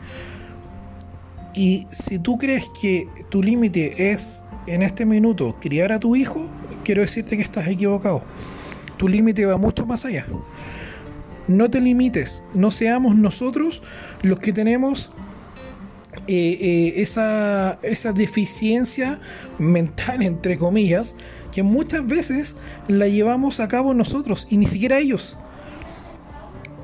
Y 1.53 1.85
si 1.91 2.17
tú 2.17 2.37
crees 2.37 2.71
que 2.81 3.09
tu 3.29 3.43
límite 3.43 4.11
es 4.11 4.41
en 4.67 4.83
este 4.83 5.05
minuto 5.05 5.57
criar 5.59 5.91
a 5.91 5.99
tu 5.99 6.15
hijo, 6.15 6.47
quiero 6.85 7.01
decirte 7.01 7.35
que 7.35 7.43
estás 7.43 7.67
equivocado. 7.67 8.23
Tu 9.01 9.07
límite 9.07 9.47
va 9.47 9.57
mucho 9.57 9.87
más 9.87 10.05
allá. 10.05 10.27
No 11.47 11.71
te 11.71 11.81
limites, 11.81 12.43
no 12.53 12.69
seamos 12.69 13.15
nosotros 13.15 13.81
los 14.21 14.37
que 14.37 14.53
tenemos 14.53 15.09
eh, 16.27 16.57
eh, 16.61 16.93
esa, 16.97 17.79
esa 17.81 18.13
deficiencia 18.13 19.19
mental, 19.57 20.21
entre 20.21 20.59
comillas, 20.59 21.15
que 21.51 21.63
muchas 21.63 22.05
veces 22.05 22.55
la 22.87 23.07
llevamos 23.07 23.59
a 23.59 23.67
cabo 23.67 23.95
nosotros 23.95 24.45
y 24.51 24.57
ni 24.57 24.67
siquiera 24.67 24.99
ellos. 24.99 25.35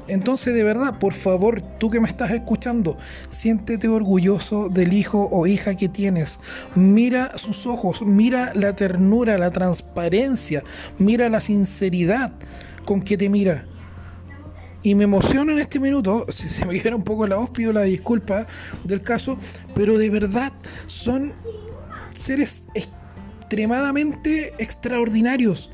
Entonces, 0.08 0.54
de 0.54 0.64
verdad, 0.64 1.00
por 1.00 1.14
favor, 1.14 1.62
tú 1.80 1.90
que 1.90 2.00
me 2.00 2.08
estás 2.08 2.32
escuchando, 2.32 2.98
siéntete 3.30 3.88
orgulloso 3.88 4.70
del 4.70 4.94
hijo 4.94 5.28
o 5.32 5.48
hija 5.48 5.76
que 5.76 5.90
tienes. 5.90 6.40
Mira 6.76 7.38
sus 7.38 7.66
ojos, 7.66 8.02
mira 8.02 8.54
la 8.54 8.74
ternura, 8.76 9.38
la 9.38 9.52
transparencia, 9.52 10.64
mira 10.98 11.30
la 11.30 11.42
sinceridad 11.42 12.32
con 12.86 13.02
que 13.02 13.18
te 13.18 13.30
mira. 13.30 13.66
y 14.84 14.96
me 14.96 15.04
emociono 15.04 15.52
en 15.52 15.60
este 15.60 15.80
minuto, 15.80 16.26
si 16.30 16.48
se 16.48 16.66
me 16.66 16.80
quiera 16.80 16.96
un 16.96 17.04
poco 17.04 17.28
la 17.28 17.36
voz, 17.36 17.50
pido 17.50 17.74
la 17.74 17.82
disculpa 17.82 18.48
del 18.86 19.02
caso, 19.02 19.38
pero 19.76 19.98
de 19.98 20.10
verdad 20.10 20.54
son 20.86 21.34
seres 22.18 22.66
extremadamente 22.74 24.54
extraordinarios. 24.58 25.72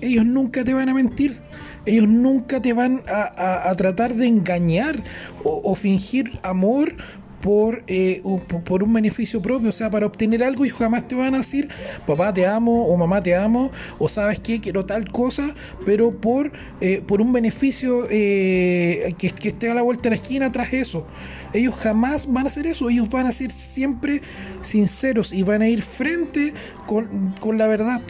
Ellos 0.00 0.24
nunca 0.24 0.62
te 0.62 0.74
van 0.74 0.88
a 0.88 0.94
mentir. 0.94 1.47
Ellos 1.88 2.06
nunca 2.06 2.60
te 2.60 2.74
van 2.74 3.02
a, 3.08 3.74
tratar 3.76 4.14
de 4.14 4.26
engañar 4.26 5.02
o, 5.42 5.74
fingir 5.74 6.38
amor 6.42 6.96
por, 7.40 7.82
eh, 7.86 8.22
por 8.64 8.82
un 8.82 8.92
beneficio 8.92 9.40
propio, 9.40 9.70
o 9.70 9.72
sea, 9.72 9.88
para 9.88 10.04
obtener 10.04 10.44
algo 10.44 10.66
y 10.66 10.68
jamás 10.68 11.08
te 11.08 11.14
van 11.14 11.34
a 11.34 11.38
decir, 11.38 11.68
papá 12.06 12.34
te 12.34 12.46
amo 12.46 12.86
o 12.86 12.96
mamá 12.96 13.22
te 13.22 13.34
amo 13.34 13.70
o 13.98 14.08
sabes 14.08 14.38
que 14.40 14.60
quiero 14.60 14.84
tal 14.84 15.10
cosa, 15.10 15.54
pero 15.86 16.10
por, 16.10 16.52
eh, 16.82 17.02
por 17.06 17.22
un 17.22 17.32
beneficio 17.32 18.06
eh, 18.10 19.14
que, 19.16 19.30
que, 19.30 19.48
esté 19.48 19.70
a 19.70 19.74
la 19.74 19.82
vuelta 19.82 20.04
de 20.04 20.10
la 20.10 20.16
esquina 20.16 20.52
tras 20.52 20.74
eso. 20.74 21.06
Ellos 21.54 21.74
jamás 21.76 22.30
van 22.30 22.44
a 22.44 22.48
hacer 22.48 22.66
eso, 22.66 22.90
ellos 22.90 23.08
van 23.08 23.26
a 23.26 23.32
ser 23.32 23.50
siempre 23.50 24.20
sinceros 24.60 25.32
y 25.32 25.42
van 25.42 25.62
a 25.62 25.68
ir 25.68 25.82
frente 25.82 26.52
con, 26.86 27.34
con 27.40 27.56
la 27.56 27.66
verdad. 27.66 28.02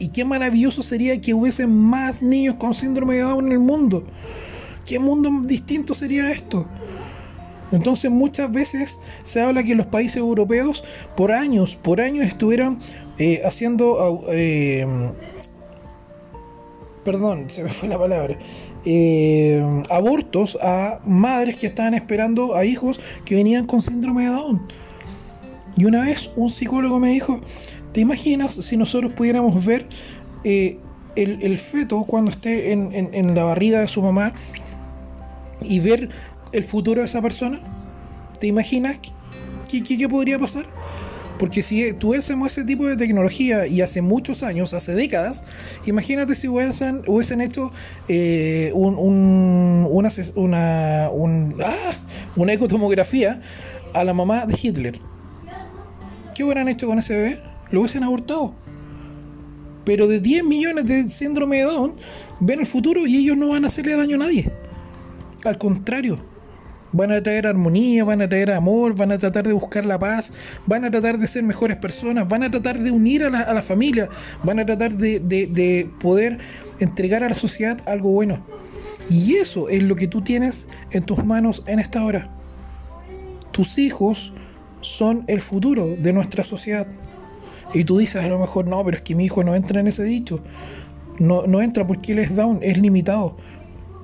Y 0.00 0.08
qué 0.08 0.24
maravilloso 0.24 0.82
sería 0.82 1.20
que 1.20 1.34
hubiesen 1.34 1.74
más 1.74 2.22
niños 2.22 2.56
con 2.56 2.74
síndrome 2.74 3.16
de 3.16 3.22
Down 3.22 3.46
en 3.46 3.52
el 3.52 3.58
mundo. 3.58 4.04
¿Qué 4.86 4.98
mundo 4.98 5.30
distinto 5.44 5.94
sería 5.94 6.30
esto? 6.30 6.66
Entonces 7.72 8.10
muchas 8.10 8.50
veces 8.50 8.98
se 9.24 9.42
habla 9.42 9.62
que 9.62 9.74
los 9.74 9.86
países 9.86 10.16
europeos 10.16 10.84
por 11.16 11.32
años, 11.32 11.76
por 11.76 12.00
años 12.00 12.26
estuvieron 12.26 12.78
eh, 13.18 13.42
haciendo, 13.44 14.24
eh, 14.30 14.86
perdón, 17.04 17.50
se 17.50 17.64
me 17.64 17.68
fue 17.68 17.88
la 17.88 17.98
palabra, 17.98 18.38
eh, 18.84 19.62
abortos 19.90 20.56
a 20.62 21.00
madres 21.04 21.56
que 21.56 21.66
estaban 21.66 21.94
esperando 21.94 22.54
a 22.54 22.64
hijos 22.64 23.00
que 23.24 23.34
venían 23.34 23.66
con 23.66 23.82
síndrome 23.82 24.22
de 24.22 24.30
Down. 24.30 24.62
Y 25.76 25.84
una 25.84 26.02
vez 26.02 26.30
un 26.34 26.50
psicólogo 26.50 26.98
me 26.98 27.10
dijo, 27.10 27.40
¿te 27.92 28.00
imaginas 28.00 28.54
si 28.54 28.76
nosotros 28.76 29.12
pudiéramos 29.12 29.64
ver 29.64 29.86
el, 30.44 31.58
feto 31.58 32.04
cuando 32.04 32.30
esté 32.30 32.72
en 32.72 33.34
la 33.34 33.44
barriga 33.44 33.80
de 33.80 33.88
su 33.88 34.02
mamá 34.02 34.32
y 35.60 35.80
ver 35.80 36.08
el 36.52 36.64
futuro 36.64 37.00
de 37.00 37.06
esa 37.06 37.22
persona? 37.22 37.60
¿Te 38.38 38.46
imaginas 38.46 39.00
qué, 39.68 39.82
qué, 39.82 40.08
podría 40.08 40.38
pasar? 40.38 40.66
Porque 41.38 41.62
si 41.62 41.92
tuviésemos 41.92 42.52
ese 42.52 42.64
tipo 42.64 42.86
de 42.86 42.96
tecnología 42.96 43.66
y 43.66 43.80
hace 43.80 44.00
muchos 44.02 44.42
años, 44.42 44.74
hace 44.74 44.94
décadas, 44.94 45.44
imagínate 45.86 46.34
si 46.34 46.48
hubiesen, 46.48 47.02
hubiesen 47.06 47.40
hecho 47.40 47.72
eh, 48.08 48.72
un, 48.74 48.94
una, 49.88 50.10
una, 50.34 51.06
ah, 51.06 51.92
una 52.36 52.52
ecotomografía 52.52 53.40
a 53.92 54.04
la 54.04 54.14
mamá 54.14 54.46
de 54.46 54.58
Hitler. 54.60 55.00
¿Qué 56.34 56.44
hubieran 56.44 56.68
hecho 56.68 56.86
con 56.86 56.98
ese 56.98 57.14
bebé? 57.14 57.47
Lo 57.70 57.80
hubiesen 57.80 58.04
abortado. 58.04 58.54
Pero 59.84 60.06
de 60.06 60.20
10 60.20 60.44
millones 60.44 60.86
de 60.86 61.10
síndrome 61.10 61.58
de 61.58 61.64
Down, 61.64 61.94
ven 62.40 62.60
el 62.60 62.66
futuro 62.66 63.06
y 63.06 63.16
ellos 63.16 63.36
no 63.36 63.48
van 63.48 63.64
a 63.64 63.68
hacerle 63.68 63.96
daño 63.96 64.16
a 64.16 64.18
nadie. 64.18 64.52
Al 65.44 65.56
contrario, 65.56 66.18
van 66.92 67.12
a 67.12 67.22
traer 67.22 67.46
armonía, 67.46 68.04
van 68.04 68.22
a 68.22 68.28
traer 68.28 68.50
amor, 68.52 68.94
van 68.94 69.12
a 69.12 69.18
tratar 69.18 69.46
de 69.46 69.52
buscar 69.52 69.84
la 69.84 69.98
paz, 69.98 70.30
van 70.66 70.84
a 70.84 70.90
tratar 70.90 71.18
de 71.18 71.26
ser 71.26 71.42
mejores 71.42 71.76
personas, 71.76 72.28
van 72.28 72.42
a 72.42 72.50
tratar 72.50 72.78
de 72.78 72.90
unir 72.90 73.24
a 73.24 73.30
la, 73.30 73.62
familia, 73.62 74.08
van 74.42 74.58
a 74.58 74.66
tratar 74.66 74.94
de, 74.94 75.90
poder 76.00 76.38
entregar 76.80 77.22
a 77.24 77.28
la 77.28 77.34
sociedad 77.34 77.80
algo 77.86 78.10
bueno. 78.10 78.44
Y 79.10 79.34
eso 79.36 79.68
es 79.68 79.82
lo 79.82 79.96
que 79.96 80.06
tú 80.06 80.22
tienes 80.22 80.66
en 80.90 81.04
tus 81.04 81.24
manos 81.24 81.62
en 81.66 81.78
esta 81.78 82.04
hora. 82.04 82.30
Tus 83.52 83.78
hijos 83.78 84.34
son 84.80 85.24
el 85.26 85.40
futuro 85.40 85.96
de 85.98 86.12
nuestra 86.12 86.44
sociedad. 86.44 86.86
Y 87.74 87.84
tú 87.84 87.98
dices 87.98 88.24
a 88.24 88.28
lo 88.28 88.38
mejor, 88.38 88.66
no, 88.66 88.84
pero 88.84 88.96
es 88.96 89.02
que 89.02 89.14
mi 89.14 89.24
hijo 89.24 89.44
no 89.44 89.54
entra 89.54 89.80
en 89.80 89.86
ese 89.88 90.04
dicho. 90.04 90.40
No, 91.18 91.46
no 91.46 91.60
entra 91.60 91.86
porque 91.86 92.12
él 92.12 92.20
es 92.20 92.34
down, 92.34 92.60
es 92.62 92.78
limitado. 92.78 93.36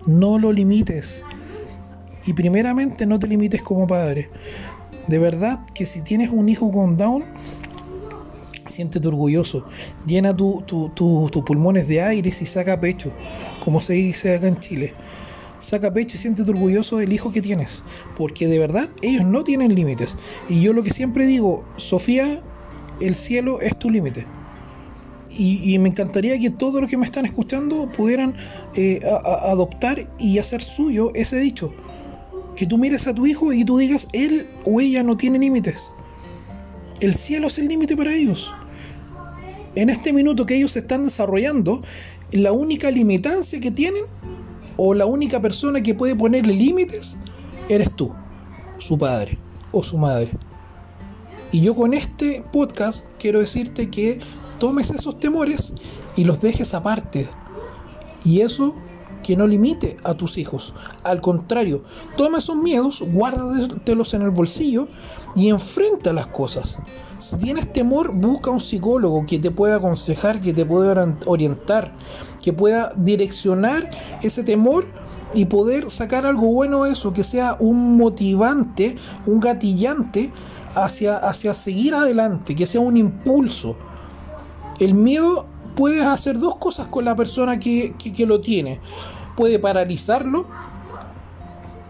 No 0.06 0.38
lo 0.38 0.52
limites 0.52 1.24
y 2.26 2.32
primeramente 2.32 3.06
no 3.06 3.18
te 3.18 3.26
limites 3.26 3.62
como 3.62 3.86
padre. 3.86 4.28
De 5.06 5.18
verdad 5.18 5.60
que 5.74 5.86
si 5.86 6.00
tienes 6.00 6.30
un 6.30 6.48
hijo 6.48 6.70
con 6.70 6.96
Down, 6.96 7.24
siéntete 8.66 9.06
orgulloso. 9.06 9.66
Llena 10.06 10.34
tus 10.34 11.44
pulmones 11.44 11.86
de 11.86 12.02
aire 12.02 12.28
y 12.28 12.46
saca 12.46 12.80
pecho, 12.80 13.12
como 13.62 13.80
se 13.80 13.94
dice 13.94 14.34
acá 14.34 14.48
en 14.48 14.58
Chile. 14.60 14.94
Saca 15.60 15.92
pecho 15.92 16.16
y 16.16 16.20
siéntete 16.20 16.50
orgulloso 16.50 16.98
del 16.98 17.12
hijo 17.12 17.32
que 17.32 17.42
tienes. 17.42 17.82
Porque 18.16 18.46
de 18.46 18.58
verdad 18.58 18.88
ellos 19.02 19.24
no 19.24 19.44
tienen 19.44 19.74
límites. 19.74 20.14
Y 20.48 20.62
yo 20.62 20.72
lo 20.72 20.82
que 20.82 20.90
siempre 20.90 21.26
digo, 21.26 21.64
Sofía, 21.76 22.40
el 23.00 23.14
cielo 23.14 23.60
es 23.60 23.78
tu 23.78 23.90
límite. 23.90 24.26
Y, 25.36 25.76
me 25.80 25.88
encantaría 25.88 26.38
que 26.38 26.50
todos 26.50 26.80
los 26.80 26.88
que 26.88 26.96
me 26.96 27.04
están 27.04 27.26
escuchando 27.26 27.90
pudieran 27.90 28.36
eh, 28.76 29.00
adoptar 29.04 30.08
y 30.16 30.38
hacer 30.38 30.62
suyo 30.62 31.10
ese 31.12 31.38
dicho 31.38 31.74
que 32.54 32.66
tú 32.66 32.78
mires 32.78 33.06
a 33.06 33.14
tu 33.14 33.26
hijo 33.26 33.52
y 33.52 33.64
tú 33.64 33.78
digas, 33.78 34.08
él 34.12 34.46
o 34.64 34.80
ella 34.80 35.02
no 35.02 35.16
tiene 35.16 35.38
límites. 35.38 35.78
El 37.00 37.14
cielo 37.14 37.48
es 37.48 37.58
el 37.58 37.68
límite 37.68 37.96
para 37.96 38.14
ellos. 38.14 38.52
En 39.74 39.90
este 39.90 40.12
minuto 40.12 40.46
que 40.46 40.56
ellos 40.56 40.72
se 40.72 40.78
están 40.80 41.04
desarrollando, 41.04 41.82
la 42.30 42.52
única 42.52 42.90
limitancia 42.90 43.60
que 43.60 43.70
tienen, 43.70 44.04
o 44.76 44.94
la 44.94 45.06
única 45.06 45.40
persona 45.40 45.82
que 45.82 45.94
puede 45.94 46.16
ponerle 46.16 46.54
límites, 46.54 47.16
eres 47.68 47.90
tú, 47.94 48.12
su 48.78 48.98
padre 48.98 49.38
o 49.72 49.82
su 49.82 49.98
madre. 49.98 50.30
Y 51.54 51.60
yo 51.60 51.76
con 51.76 51.94
este 51.94 52.42
podcast 52.52 53.04
quiero 53.16 53.38
decirte 53.38 53.88
que 53.88 54.18
tomes 54.58 54.90
esos 54.90 55.20
temores 55.20 55.72
y 56.16 56.24
los 56.24 56.40
dejes 56.40 56.74
aparte. 56.74 57.28
Y 58.24 58.40
eso 58.40 58.74
que 59.22 59.36
no 59.36 59.46
limite 59.46 59.96
a 60.02 60.14
tus 60.14 60.36
hijos. 60.36 60.74
Al 61.04 61.20
contrario, 61.20 61.84
toma 62.16 62.38
esos 62.38 62.56
miedos, 62.56 63.04
guárdatelos 63.06 64.14
en 64.14 64.22
el 64.22 64.30
bolsillo 64.30 64.88
y 65.36 65.48
enfrenta 65.48 66.12
las 66.12 66.26
cosas. 66.26 66.76
Si 67.20 67.36
tienes 67.36 67.72
temor, 67.72 68.10
busca 68.12 68.50
un 68.50 68.58
psicólogo 68.58 69.24
que 69.24 69.38
te 69.38 69.52
pueda 69.52 69.76
aconsejar, 69.76 70.40
que 70.40 70.52
te 70.52 70.66
pueda 70.66 71.16
orientar, 71.24 71.92
que 72.42 72.52
pueda 72.52 72.92
direccionar 72.96 73.92
ese 74.24 74.42
temor 74.42 74.86
y 75.34 75.44
poder 75.44 75.88
sacar 75.92 76.26
algo 76.26 76.48
bueno 76.48 76.82
de 76.82 76.94
eso, 76.94 77.12
que 77.12 77.22
sea 77.22 77.56
un 77.60 77.96
motivante, 77.96 78.96
un 79.24 79.38
gatillante 79.38 80.32
hacia, 80.74 81.16
hacia 81.16 81.54
seguir 81.54 81.94
adelante, 81.94 82.54
que 82.54 82.66
sea 82.66 82.80
un 82.80 82.96
impulso. 82.96 83.76
El 84.78 84.94
miedo 84.94 85.46
puedes 85.74 86.04
hacer 86.04 86.38
dos 86.38 86.56
cosas 86.56 86.86
con 86.88 87.04
la 87.04 87.14
persona 87.16 87.58
que, 87.58 87.94
lo 88.26 88.40
tiene. 88.40 88.80
Puede 89.36 89.58
paralizarlo, 89.58 90.46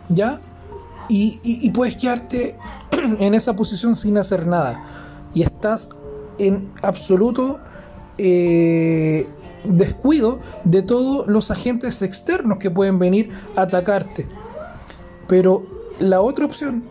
¿ya? 0.08 0.40
Y, 1.08 1.70
puedes 1.70 1.96
quedarte 1.96 2.56
en 3.18 3.34
esa 3.34 3.54
posición 3.54 3.94
sin 3.94 4.16
hacer 4.18 4.46
nada. 4.46 4.84
Y 5.34 5.42
estás 5.42 5.88
en 6.38 6.70
absoluto 6.82 7.58
eh, 8.18 9.26
descuido 9.64 10.40
de 10.64 10.82
todos 10.82 11.26
los 11.26 11.50
agentes 11.50 12.02
externos 12.02 12.58
que 12.58 12.70
pueden 12.70 12.98
venir 12.98 13.30
a 13.56 13.62
atacarte. 13.62 14.26
Pero 15.26 15.66
la 15.98 16.20
otra 16.20 16.46
opción 16.46 16.84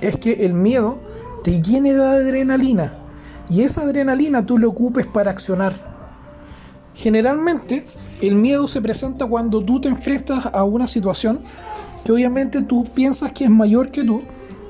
es 0.00 0.16
que 0.16 0.44
el 0.44 0.54
miedo 0.54 1.00
te 1.42 1.60
llene 1.60 1.94
de 1.94 2.04
adrenalina. 2.04 2.94
Y 3.48 3.62
esa 3.62 3.82
adrenalina 3.82 4.44
tú 4.44 4.58
lo 4.58 4.68
ocupes 4.68 5.06
para 5.06 5.30
accionar 5.30 5.90
Generalmente 6.94 7.86
el 8.20 8.34
miedo 8.34 8.68
se 8.68 8.82
presenta 8.82 9.26
cuando 9.26 9.64
tú 9.64 9.80
te 9.80 9.88
enfrentas 9.88 10.46
a 10.52 10.64
una 10.64 10.86
situación 10.86 11.40
que 12.04 12.12
obviamente 12.12 12.62
tú 12.62 12.84
piensas 12.84 13.32
que 13.32 13.44
es 13.44 13.50
mayor 13.50 13.90
que 13.90 14.04
tú 14.04 14.22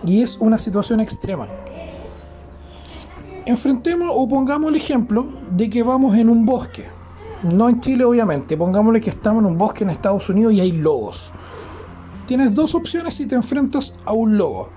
y 0.05 0.23
es 0.23 0.37
una 0.39 0.59
situación 0.59 1.01
extrema. 1.01 1.49
Enfrentemos 3.47 4.11
o 4.13 4.29
pongamos 4.29 4.69
el 4.71 4.77
ejemplo 4.77 5.27
de 5.51 5.69
que 5.69 5.83
vamos 5.83 6.17
en 6.17 6.29
un 6.29 6.45
bosque. 6.45 6.85
No 7.43 7.69
en 7.69 7.81
Chile 7.81 8.05
obviamente, 8.05 8.57
pongámosle 8.57 9.01
que 9.01 9.11
estamos 9.11 9.43
en 9.43 9.51
un 9.51 9.59
bosque 9.59 9.83
en 9.85 9.91
Estados 9.91 10.29
Unidos 10.29 10.53
y 10.53 10.61
hay 10.61 10.73
lobos. 10.73 11.33
Tienes 12.27 12.55
dos 12.55 12.75
opciones 12.75 13.15
si 13.15 13.27
te 13.27 13.35
enfrentas 13.35 13.95
a 14.05 14.13
un 14.13 14.37
lobo. 14.37 14.69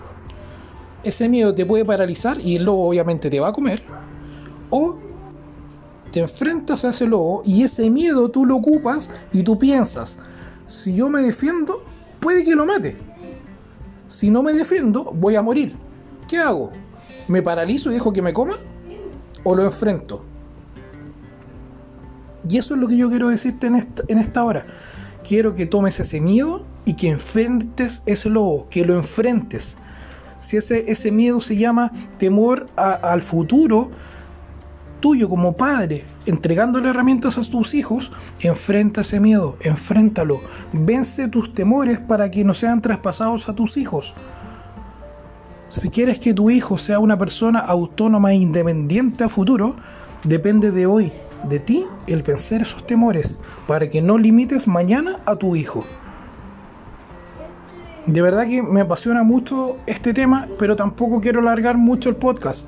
Ese 1.04 1.28
miedo 1.28 1.54
te 1.54 1.66
puede 1.66 1.84
paralizar 1.84 2.40
y 2.40 2.56
el 2.56 2.64
lobo 2.64 2.88
obviamente 2.88 3.30
te 3.30 3.40
va 3.40 3.50
a 3.50 3.54
comer. 3.54 3.84
O 4.70 5.00
te 6.12 6.22
enfrentas 6.22 6.86
a 6.86 6.92
ese 6.92 7.08
lobo 7.08 7.42
y 7.46 7.64
ese 7.64 7.90
miedo 7.90 8.30
tú 8.30 8.46
lo 8.46 8.56
ocupas 8.56 9.10
y 9.32 9.44
tú 9.44 9.58
piensas, 9.58 10.18
si 10.68 10.96
yo 10.96 11.10
me 11.10 11.22
defiendo, 11.22 11.84
puede 12.20 12.44
que 12.44 12.56
lo 12.56 12.66
mate. 12.66 12.96
Si 14.08 14.30
no 14.30 14.44
me 14.44 14.54
defiendo, 14.54 15.06
voy 15.06 15.36
a 15.36 15.42
morir. 15.42 15.76
¿Qué 16.28 16.38
hago? 16.38 16.72
¿Me 17.28 17.42
paralizo 17.42 17.90
y 17.90 17.96
dejo 17.96 18.14
que 18.14 18.22
me 18.22 18.32
coma? 18.32 18.54
¿O 19.44 19.56
lo 19.56 19.64
enfrento? 19.64 20.24
Y 22.48 22.58
eso 22.58 22.76
es 22.76 22.80
lo 22.80 22.88
que 22.88 22.98
yo 22.98 23.10
quiero 23.10 23.30
decirte 23.30 23.68
en 23.68 23.76
esta, 23.76 24.04
en 24.08 24.18
esta 24.20 24.44
hora. 24.44 24.66
quiero 25.28 25.56
que 25.56 25.66
tomes 25.66 26.00
ese 26.00 26.20
miedo 26.20 26.66
y 26.86 26.96
que 26.96 27.10
enfrentes 27.10 28.04
ese 28.06 28.30
lobo, 28.30 28.68
que 28.70 28.86
lo 28.86 28.96
enfrentes. 28.96 29.76
Si 30.44 30.58
ese, 30.58 30.92
ese 30.92 31.10
miedo 31.10 31.42
se 31.42 31.56
llama 31.56 31.92
temor 32.20 32.68
al 32.76 33.24
futuro 33.24 33.90
tuyo 35.00 35.28
como 35.28 35.58
padre, 35.58 36.06
entregándole 36.26 36.90
herramientas 36.90 37.38
a 37.38 37.42
tus 37.42 37.74
hijos, 37.74 38.10
enfrenta 38.40 39.02
ese 39.02 39.20
miedo, 39.20 39.58
enfréntalo, 39.60 40.40
vence 40.72 41.28
tus 41.28 41.54
temores 41.54 42.00
para 42.00 42.32
que 42.32 42.46
no 42.46 42.54
sean 42.54 42.82
traspasados 42.82 43.50
a 43.50 43.54
tus 43.54 43.76
hijos. 43.76 44.16
Si 45.68 45.90
quieres 45.90 46.20
que 46.20 46.34
tu 46.34 46.50
hijo 46.50 46.78
sea 46.78 47.00
una 47.00 47.18
persona 47.18 47.60
autónoma 47.60 48.32
e 48.32 48.36
independiente 48.36 49.26
a 49.26 49.30
futuro, 49.30 49.76
depende 50.24 50.72
de 50.72 50.86
hoy, 50.86 51.12
de 51.50 51.60
ti, 51.60 51.86
el 52.08 52.24
vencer 52.24 52.62
esos 52.62 52.88
temores, 52.88 53.38
para 53.68 53.90
que 53.90 54.02
no 54.02 54.18
limites 54.18 54.68
mañana 54.68 55.20
a 55.26 55.36
tu 55.36 55.58
hijo. 55.58 55.84
De 58.06 58.22
verdad 58.22 58.46
que 58.46 58.62
me 58.62 58.82
apasiona 58.82 59.24
mucho 59.24 59.78
este 59.86 60.14
tema, 60.14 60.50
pero 60.60 60.76
tampoco 60.76 61.22
quiero 61.22 61.40
alargar 61.40 61.78
mucho 61.78 62.10
el 62.10 62.18
podcast. 62.18 62.68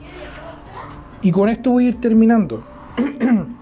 Y 1.22 1.32
con 1.32 1.50
esto 1.50 1.72
voy 1.72 1.88
a 1.88 1.90
ir 1.90 2.00
terminando. 2.00 2.64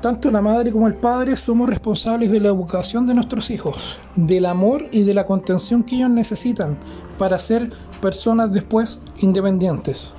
Tanto 0.00 0.30
la 0.30 0.40
madre 0.42 0.70
como 0.70 0.86
el 0.86 0.94
padre 0.94 1.34
somos 1.34 1.68
responsables 1.68 2.30
de 2.30 2.38
la 2.38 2.50
educación 2.50 3.06
de 3.06 3.14
nuestros 3.14 3.50
hijos, 3.50 3.98
del 4.14 4.46
amor 4.46 4.86
y 4.92 5.02
de 5.02 5.14
la 5.14 5.26
contención 5.26 5.82
que 5.82 5.96
ellos 5.96 6.10
necesitan 6.10 6.78
para 7.18 7.38
ser 7.40 7.72
personas 8.00 8.52
después 8.52 9.00
independientes. 9.18 10.12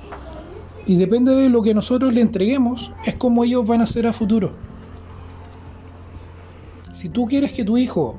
Y 0.86 0.96
depende 0.96 1.32
de 1.32 1.48
lo 1.48 1.62
que 1.62 1.72
nosotros 1.72 2.12
le 2.12 2.20
entreguemos, 2.20 2.90
es 3.06 3.14
como 3.14 3.44
ellos 3.44 3.66
van 3.66 3.80
a 3.80 3.86
ser 3.86 4.06
a 4.06 4.12
futuro. 4.12 4.50
Si 6.92 7.08
tú 7.08 7.26
quieres 7.26 7.52
que 7.52 7.64
tu 7.64 7.78
hijo 7.78 8.16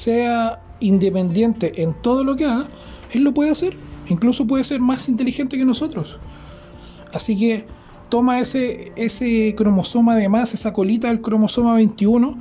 sea 0.00 0.60
independiente 0.80 1.82
en 1.82 1.94
todo 1.94 2.24
lo 2.24 2.36
que 2.36 2.46
haga, 2.46 2.66
él 3.12 3.22
lo 3.22 3.32
puede 3.32 3.50
hacer. 3.50 3.76
Incluso 4.08 4.46
puede 4.46 4.64
ser 4.64 4.80
más 4.80 5.08
inteligente 5.08 5.56
que 5.56 5.64
nosotros. 5.64 6.18
Así 7.12 7.38
que 7.38 7.66
toma 8.08 8.40
ese, 8.40 8.92
ese 8.96 9.54
cromosoma 9.56 10.16
de 10.16 10.28
más, 10.28 10.54
esa 10.54 10.72
colita 10.72 11.08
del 11.08 11.20
cromosoma 11.20 11.74
21, 11.74 12.36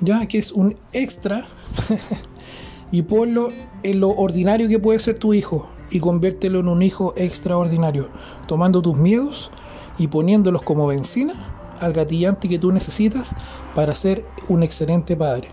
ya 0.00 0.26
que 0.26 0.38
es 0.38 0.52
un 0.52 0.76
extra, 0.92 1.48
y 2.92 3.02
ponlo 3.02 3.48
en 3.82 4.00
lo 4.00 4.10
ordinario 4.10 4.68
que 4.68 4.78
puede 4.78 4.98
ser 4.98 5.18
tu 5.18 5.34
hijo 5.34 5.68
y 5.90 6.00
conviértelo 6.00 6.60
en 6.60 6.68
un 6.68 6.82
hijo 6.82 7.14
extraordinario, 7.16 8.08
tomando 8.46 8.80
tus 8.80 8.96
miedos 8.96 9.50
y 9.98 10.08
poniéndolos 10.08 10.62
como 10.62 10.86
benzina 10.86 11.59
al 11.80 11.92
gatillante 11.92 12.48
que 12.48 12.58
tú 12.58 12.72
necesitas 12.72 13.34
para 13.74 13.94
ser 13.94 14.24
un 14.48 14.62
excelente 14.62 15.16
padre. 15.16 15.48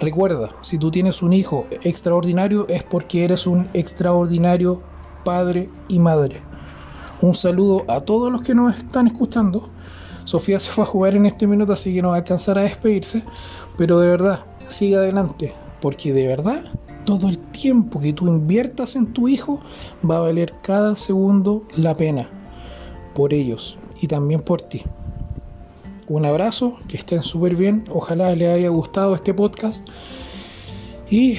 Recuerda, 0.00 0.50
si 0.62 0.78
tú 0.78 0.90
tienes 0.90 1.22
un 1.22 1.32
hijo 1.32 1.66
extraordinario 1.82 2.66
es 2.68 2.82
porque 2.82 3.24
eres 3.24 3.46
un 3.46 3.68
extraordinario 3.74 4.80
padre 5.24 5.68
y 5.88 5.98
madre. 5.98 6.40
Un 7.20 7.34
saludo 7.34 7.84
a 7.88 8.00
todos 8.00 8.32
los 8.32 8.42
que 8.42 8.54
nos 8.54 8.76
están 8.76 9.06
escuchando. 9.06 9.68
Sofía 10.24 10.58
se 10.58 10.70
fue 10.70 10.84
a 10.84 10.86
jugar 10.86 11.14
en 11.14 11.26
este 11.26 11.46
minuto, 11.46 11.72
así 11.72 11.94
que 11.94 12.02
no 12.02 12.08
va 12.08 12.14
a 12.14 12.18
alcanzar 12.18 12.58
a 12.58 12.62
despedirse. 12.62 13.22
Pero 13.76 14.00
de 14.00 14.08
verdad, 14.08 14.40
sigue 14.68 14.96
adelante, 14.96 15.52
porque 15.80 16.12
de 16.12 16.26
verdad, 16.26 16.64
todo 17.04 17.28
el 17.28 17.38
tiempo 17.38 18.00
que 18.00 18.12
tú 18.12 18.26
inviertas 18.26 18.96
en 18.96 19.12
tu 19.12 19.28
hijo 19.28 19.60
va 20.08 20.16
a 20.16 20.20
valer 20.20 20.54
cada 20.62 20.96
segundo 20.96 21.64
la 21.76 21.94
pena. 21.94 22.28
Por 23.14 23.34
ellos 23.34 23.78
y 24.00 24.08
también 24.08 24.40
por 24.40 24.62
ti. 24.62 24.82
Un 26.12 26.26
abrazo, 26.26 26.76
que 26.88 26.98
estén 26.98 27.22
súper 27.22 27.56
bien. 27.56 27.84
Ojalá 27.88 28.36
les 28.36 28.54
haya 28.54 28.68
gustado 28.68 29.14
este 29.14 29.32
podcast. 29.32 29.88
Y 31.08 31.38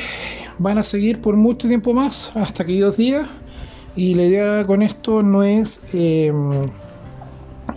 van 0.58 0.80
a 0.80 0.84
seguir 0.84 1.22
por 1.22 1.36
mucho 1.36 1.68
tiempo 1.68 1.94
más, 1.94 2.32
hasta 2.34 2.66
que 2.66 2.72
Dios 2.72 2.98
diga. 2.98 3.30
Y 3.96 4.16
la 4.16 4.24
idea 4.24 4.66
con 4.66 4.82
esto 4.82 5.22
no 5.22 5.44
es 5.44 5.80
em, 5.94 6.72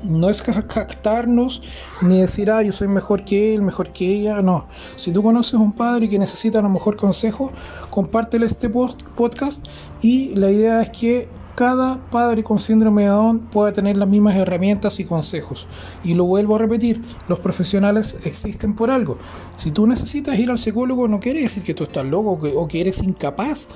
no 0.05 0.31
es 0.31 0.41
captarnos 0.41 1.61
ni 2.01 2.23
decir, 2.23 2.51
ah, 2.51 2.63
yo 2.63 2.73
soy 2.73 2.89
mejor 2.89 3.27
que 3.27 3.55
él, 3.55 3.61
mejor 3.61 3.91
que 3.91 4.15
ella. 4.15 4.41
No. 4.41 4.65
Si 4.97 5.13
tú 5.13 5.23
conoces 5.23 5.53
a 5.53 5.59
un 5.59 5.75
padre 5.75 6.09
que 6.09 6.19
necesita 6.19 6.63
lo 6.63 6.71
mejor 6.71 6.97
consejo, 6.97 7.53
compártele 7.91 8.47
este 8.47 8.71
podcast. 8.71 9.63
Y 10.01 10.35
la 10.35 10.51
idea 10.51 10.81
es 10.81 10.89
que 10.89 11.29
cada 11.57 11.99
padre 12.11 12.45
con 12.45 12.61
síndrome 12.61 13.05
de 13.05 13.09
Down 13.09 13.39
pueda 13.51 13.73
tener 13.73 13.97
las 13.97 14.07
mismas 14.07 14.37
herramientas 14.37 15.01
y 15.01 15.05
consejos. 15.05 15.67
Y 16.05 16.13
lo 16.13 16.25
vuelvo 16.25 16.55
a 16.55 16.59
repetir, 16.59 17.03
los 17.29 17.39
profesionales 17.39 18.15
existen 18.25 18.77
por 18.77 18.91
algo. 18.91 19.17
Si 19.57 19.71
tú 19.71 19.87
necesitas 19.87 20.39
ir 20.39 20.51
al 20.51 20.59
psicólogo, 20.59 21.09
no 21.09 21.19
quiere 21.19 21.41
decir 21.41 21.63
que 21.63 21.73
tú 21.73 21.85
estás 21.85 22.05
loco 22.05 22.39
o 22.55 22.69
que, 22.69 22.81
eres 22.81 23.03
incapaz 23.03 23.69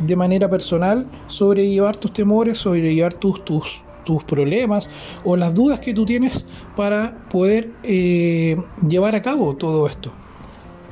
de 0.00 0.16
manera 0.16 0.50
personal 0.50 1.06
sobrellevar 1.28 1.96
tus 1.96 2.12
temores, 2.12 2.58
sobrellevar 2.58 3.14
tus, 3.14 3.44
tus, 3.44 3.82
tus 4.04 4.24
problemas 4.24 4.90
o 5.24 5.36
las 5.36 5.54
dudas 5.54 5.78
que 5.78 5.94
tú 5.94 6.04
tienes 6.04 6.44
para 6.74 7.28
poder 7.30 7.70
eh, 7.84 8.60
llevar 8.86 9.14
a 9.14 9.22
cabo 9.22 9.54
todo 9.54 9.86
esto. 9.86 10.10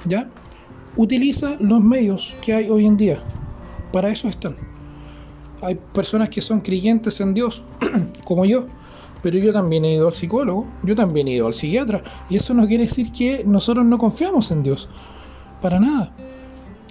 ¿Ya? 0.05 0.31
Utiliza 0.95 1.57
los 1.59 1.83
medios 1.83 2.33
que 2.41 2.55
hay 2.55 2.71
hoy 2.71 2.87
en 2.87 2.97
día. 2.97 3.19
Para 3.91 4.11
eso 4.11 4.29
están 4.29 4.66
hay 5.63 5.77
personas 5.93 6.29
que 6.29 6.41
son 6.41 6.61
creyentes 6.61 7.21
en 7.21 7.35
Dios, 7.35 7.63
como 8.25 8.45
yo, 8.45 8.67
pero 9.23 9.39
yo 9.39 9.53
también 9.53 9.85
he 9.85 9.95
ido 9.95 10.09
al 10.09 10.15
psicólogo, 10.15 10.67
yo 10.83 10.95
también 10.95 11.29
he 11.29 11.33
ido 11.33 11.47
al 11.47 11.55
psiquiatra, 11.55 12.03
y 12.29 12.37
eso 12.37 12.55
no 12.55 12.67
quiere 12.67 12.85
decir 12.85 13.11
que 13.13 13.45
nosotros 13.45 13.85
no 13.85 13.99
confiamos 13.99 14.51
en 14.51 14.63
Dios, 14.63 14.89
para 15.61 15.81
nada. 15.81 16.13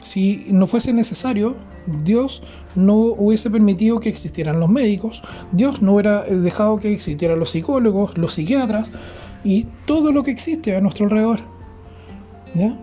Si 0.04 0.48
no 0.52 0.68
fuese 0.68 0.94
necesario, 0.94 1.56
Dios 2.04 2.42
no 2.76 2.96
hubiese 2.96 3.50
permitido 3.50 4.00
que 4.00 4.10
existieran 4.10 4.60
los 4.60 4.70
médicos, 4.70 5.22
Dios 5.52 5.82
no 5.82 5.94
hubiera 5.94 6.24
dejado 6.24 6.80
que 6.80 6.94
existieran 6.94 7.40
los 7.40 7.52
psicólogos, 7.52 8.18
los 8.18 8.34
psiquiatras 8.34 8.90
y 9.44 9.68
todo 9.86 10.12
lo 10.12 10.24
que 10.24 10.32
existe 10.32 10.76
a 10.76 10.82
nuestro 10.82 11.06
alrededor. 11.06 11.40
¿Ya? 12.54 12.78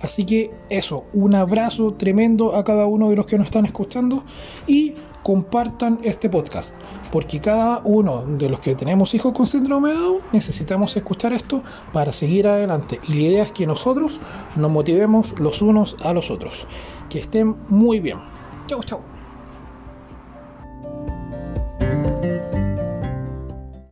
Así 0.00 0.24
que 0.24 0.50
eso, 0.70 1.06
un 1.12 1.34
abrazo 1.34 1.94
tremendo 1.94 2.54
a 2.54 2.64
cada 2.64 2.86
uno 2.86 3.10
de 3.10 3.16
los 3.16 3.26
que 3.26 3.36
nos 3.36 3.46
están 3.46 3.64
escuchando 3.64 4.24
y 4.66 4.94
compartan 5.28 5.98
este 6.04 6.30
podcast, 6.30 6.70
porque 7.12 7.38
cada 7.38 7.82
uno 7.84 8.24
de 8.26 8.48
los 8.48 8.60
que 8.60 8.74
tenemos 8.74 9.12
hijos 9.12 9.34
con 9.34 9.46
síndrome 9.46 9.90
de 9.90 9.96
Down 9.96 10.20
necesitamos 10.32 10.96
escuchar 10.96 11.34
esto 11.34 11.62
para 11.92 12.12
seguir 12.12 12.46
adelante. 12.46 12.98
Y 13.06 13.12
la 13.12 13.20
idea 13.20 13.42
es 13.42 13.52
que 13.52 13.66
nosotros 13.66 14.22
nos 14.56 14.70
motivemos 14.70 15.38
los 15.38 15.60
unos 15.60 15.96
a 16.00 16.14
los 16.14 16.30
otros. 16.30 16.66
Que 17.10 17.18
estén 17.18 17.56
muy 17.68 18.00
bien. 18.00 18.16
Chau, 18.68 18.82
chau. 18.82 19.17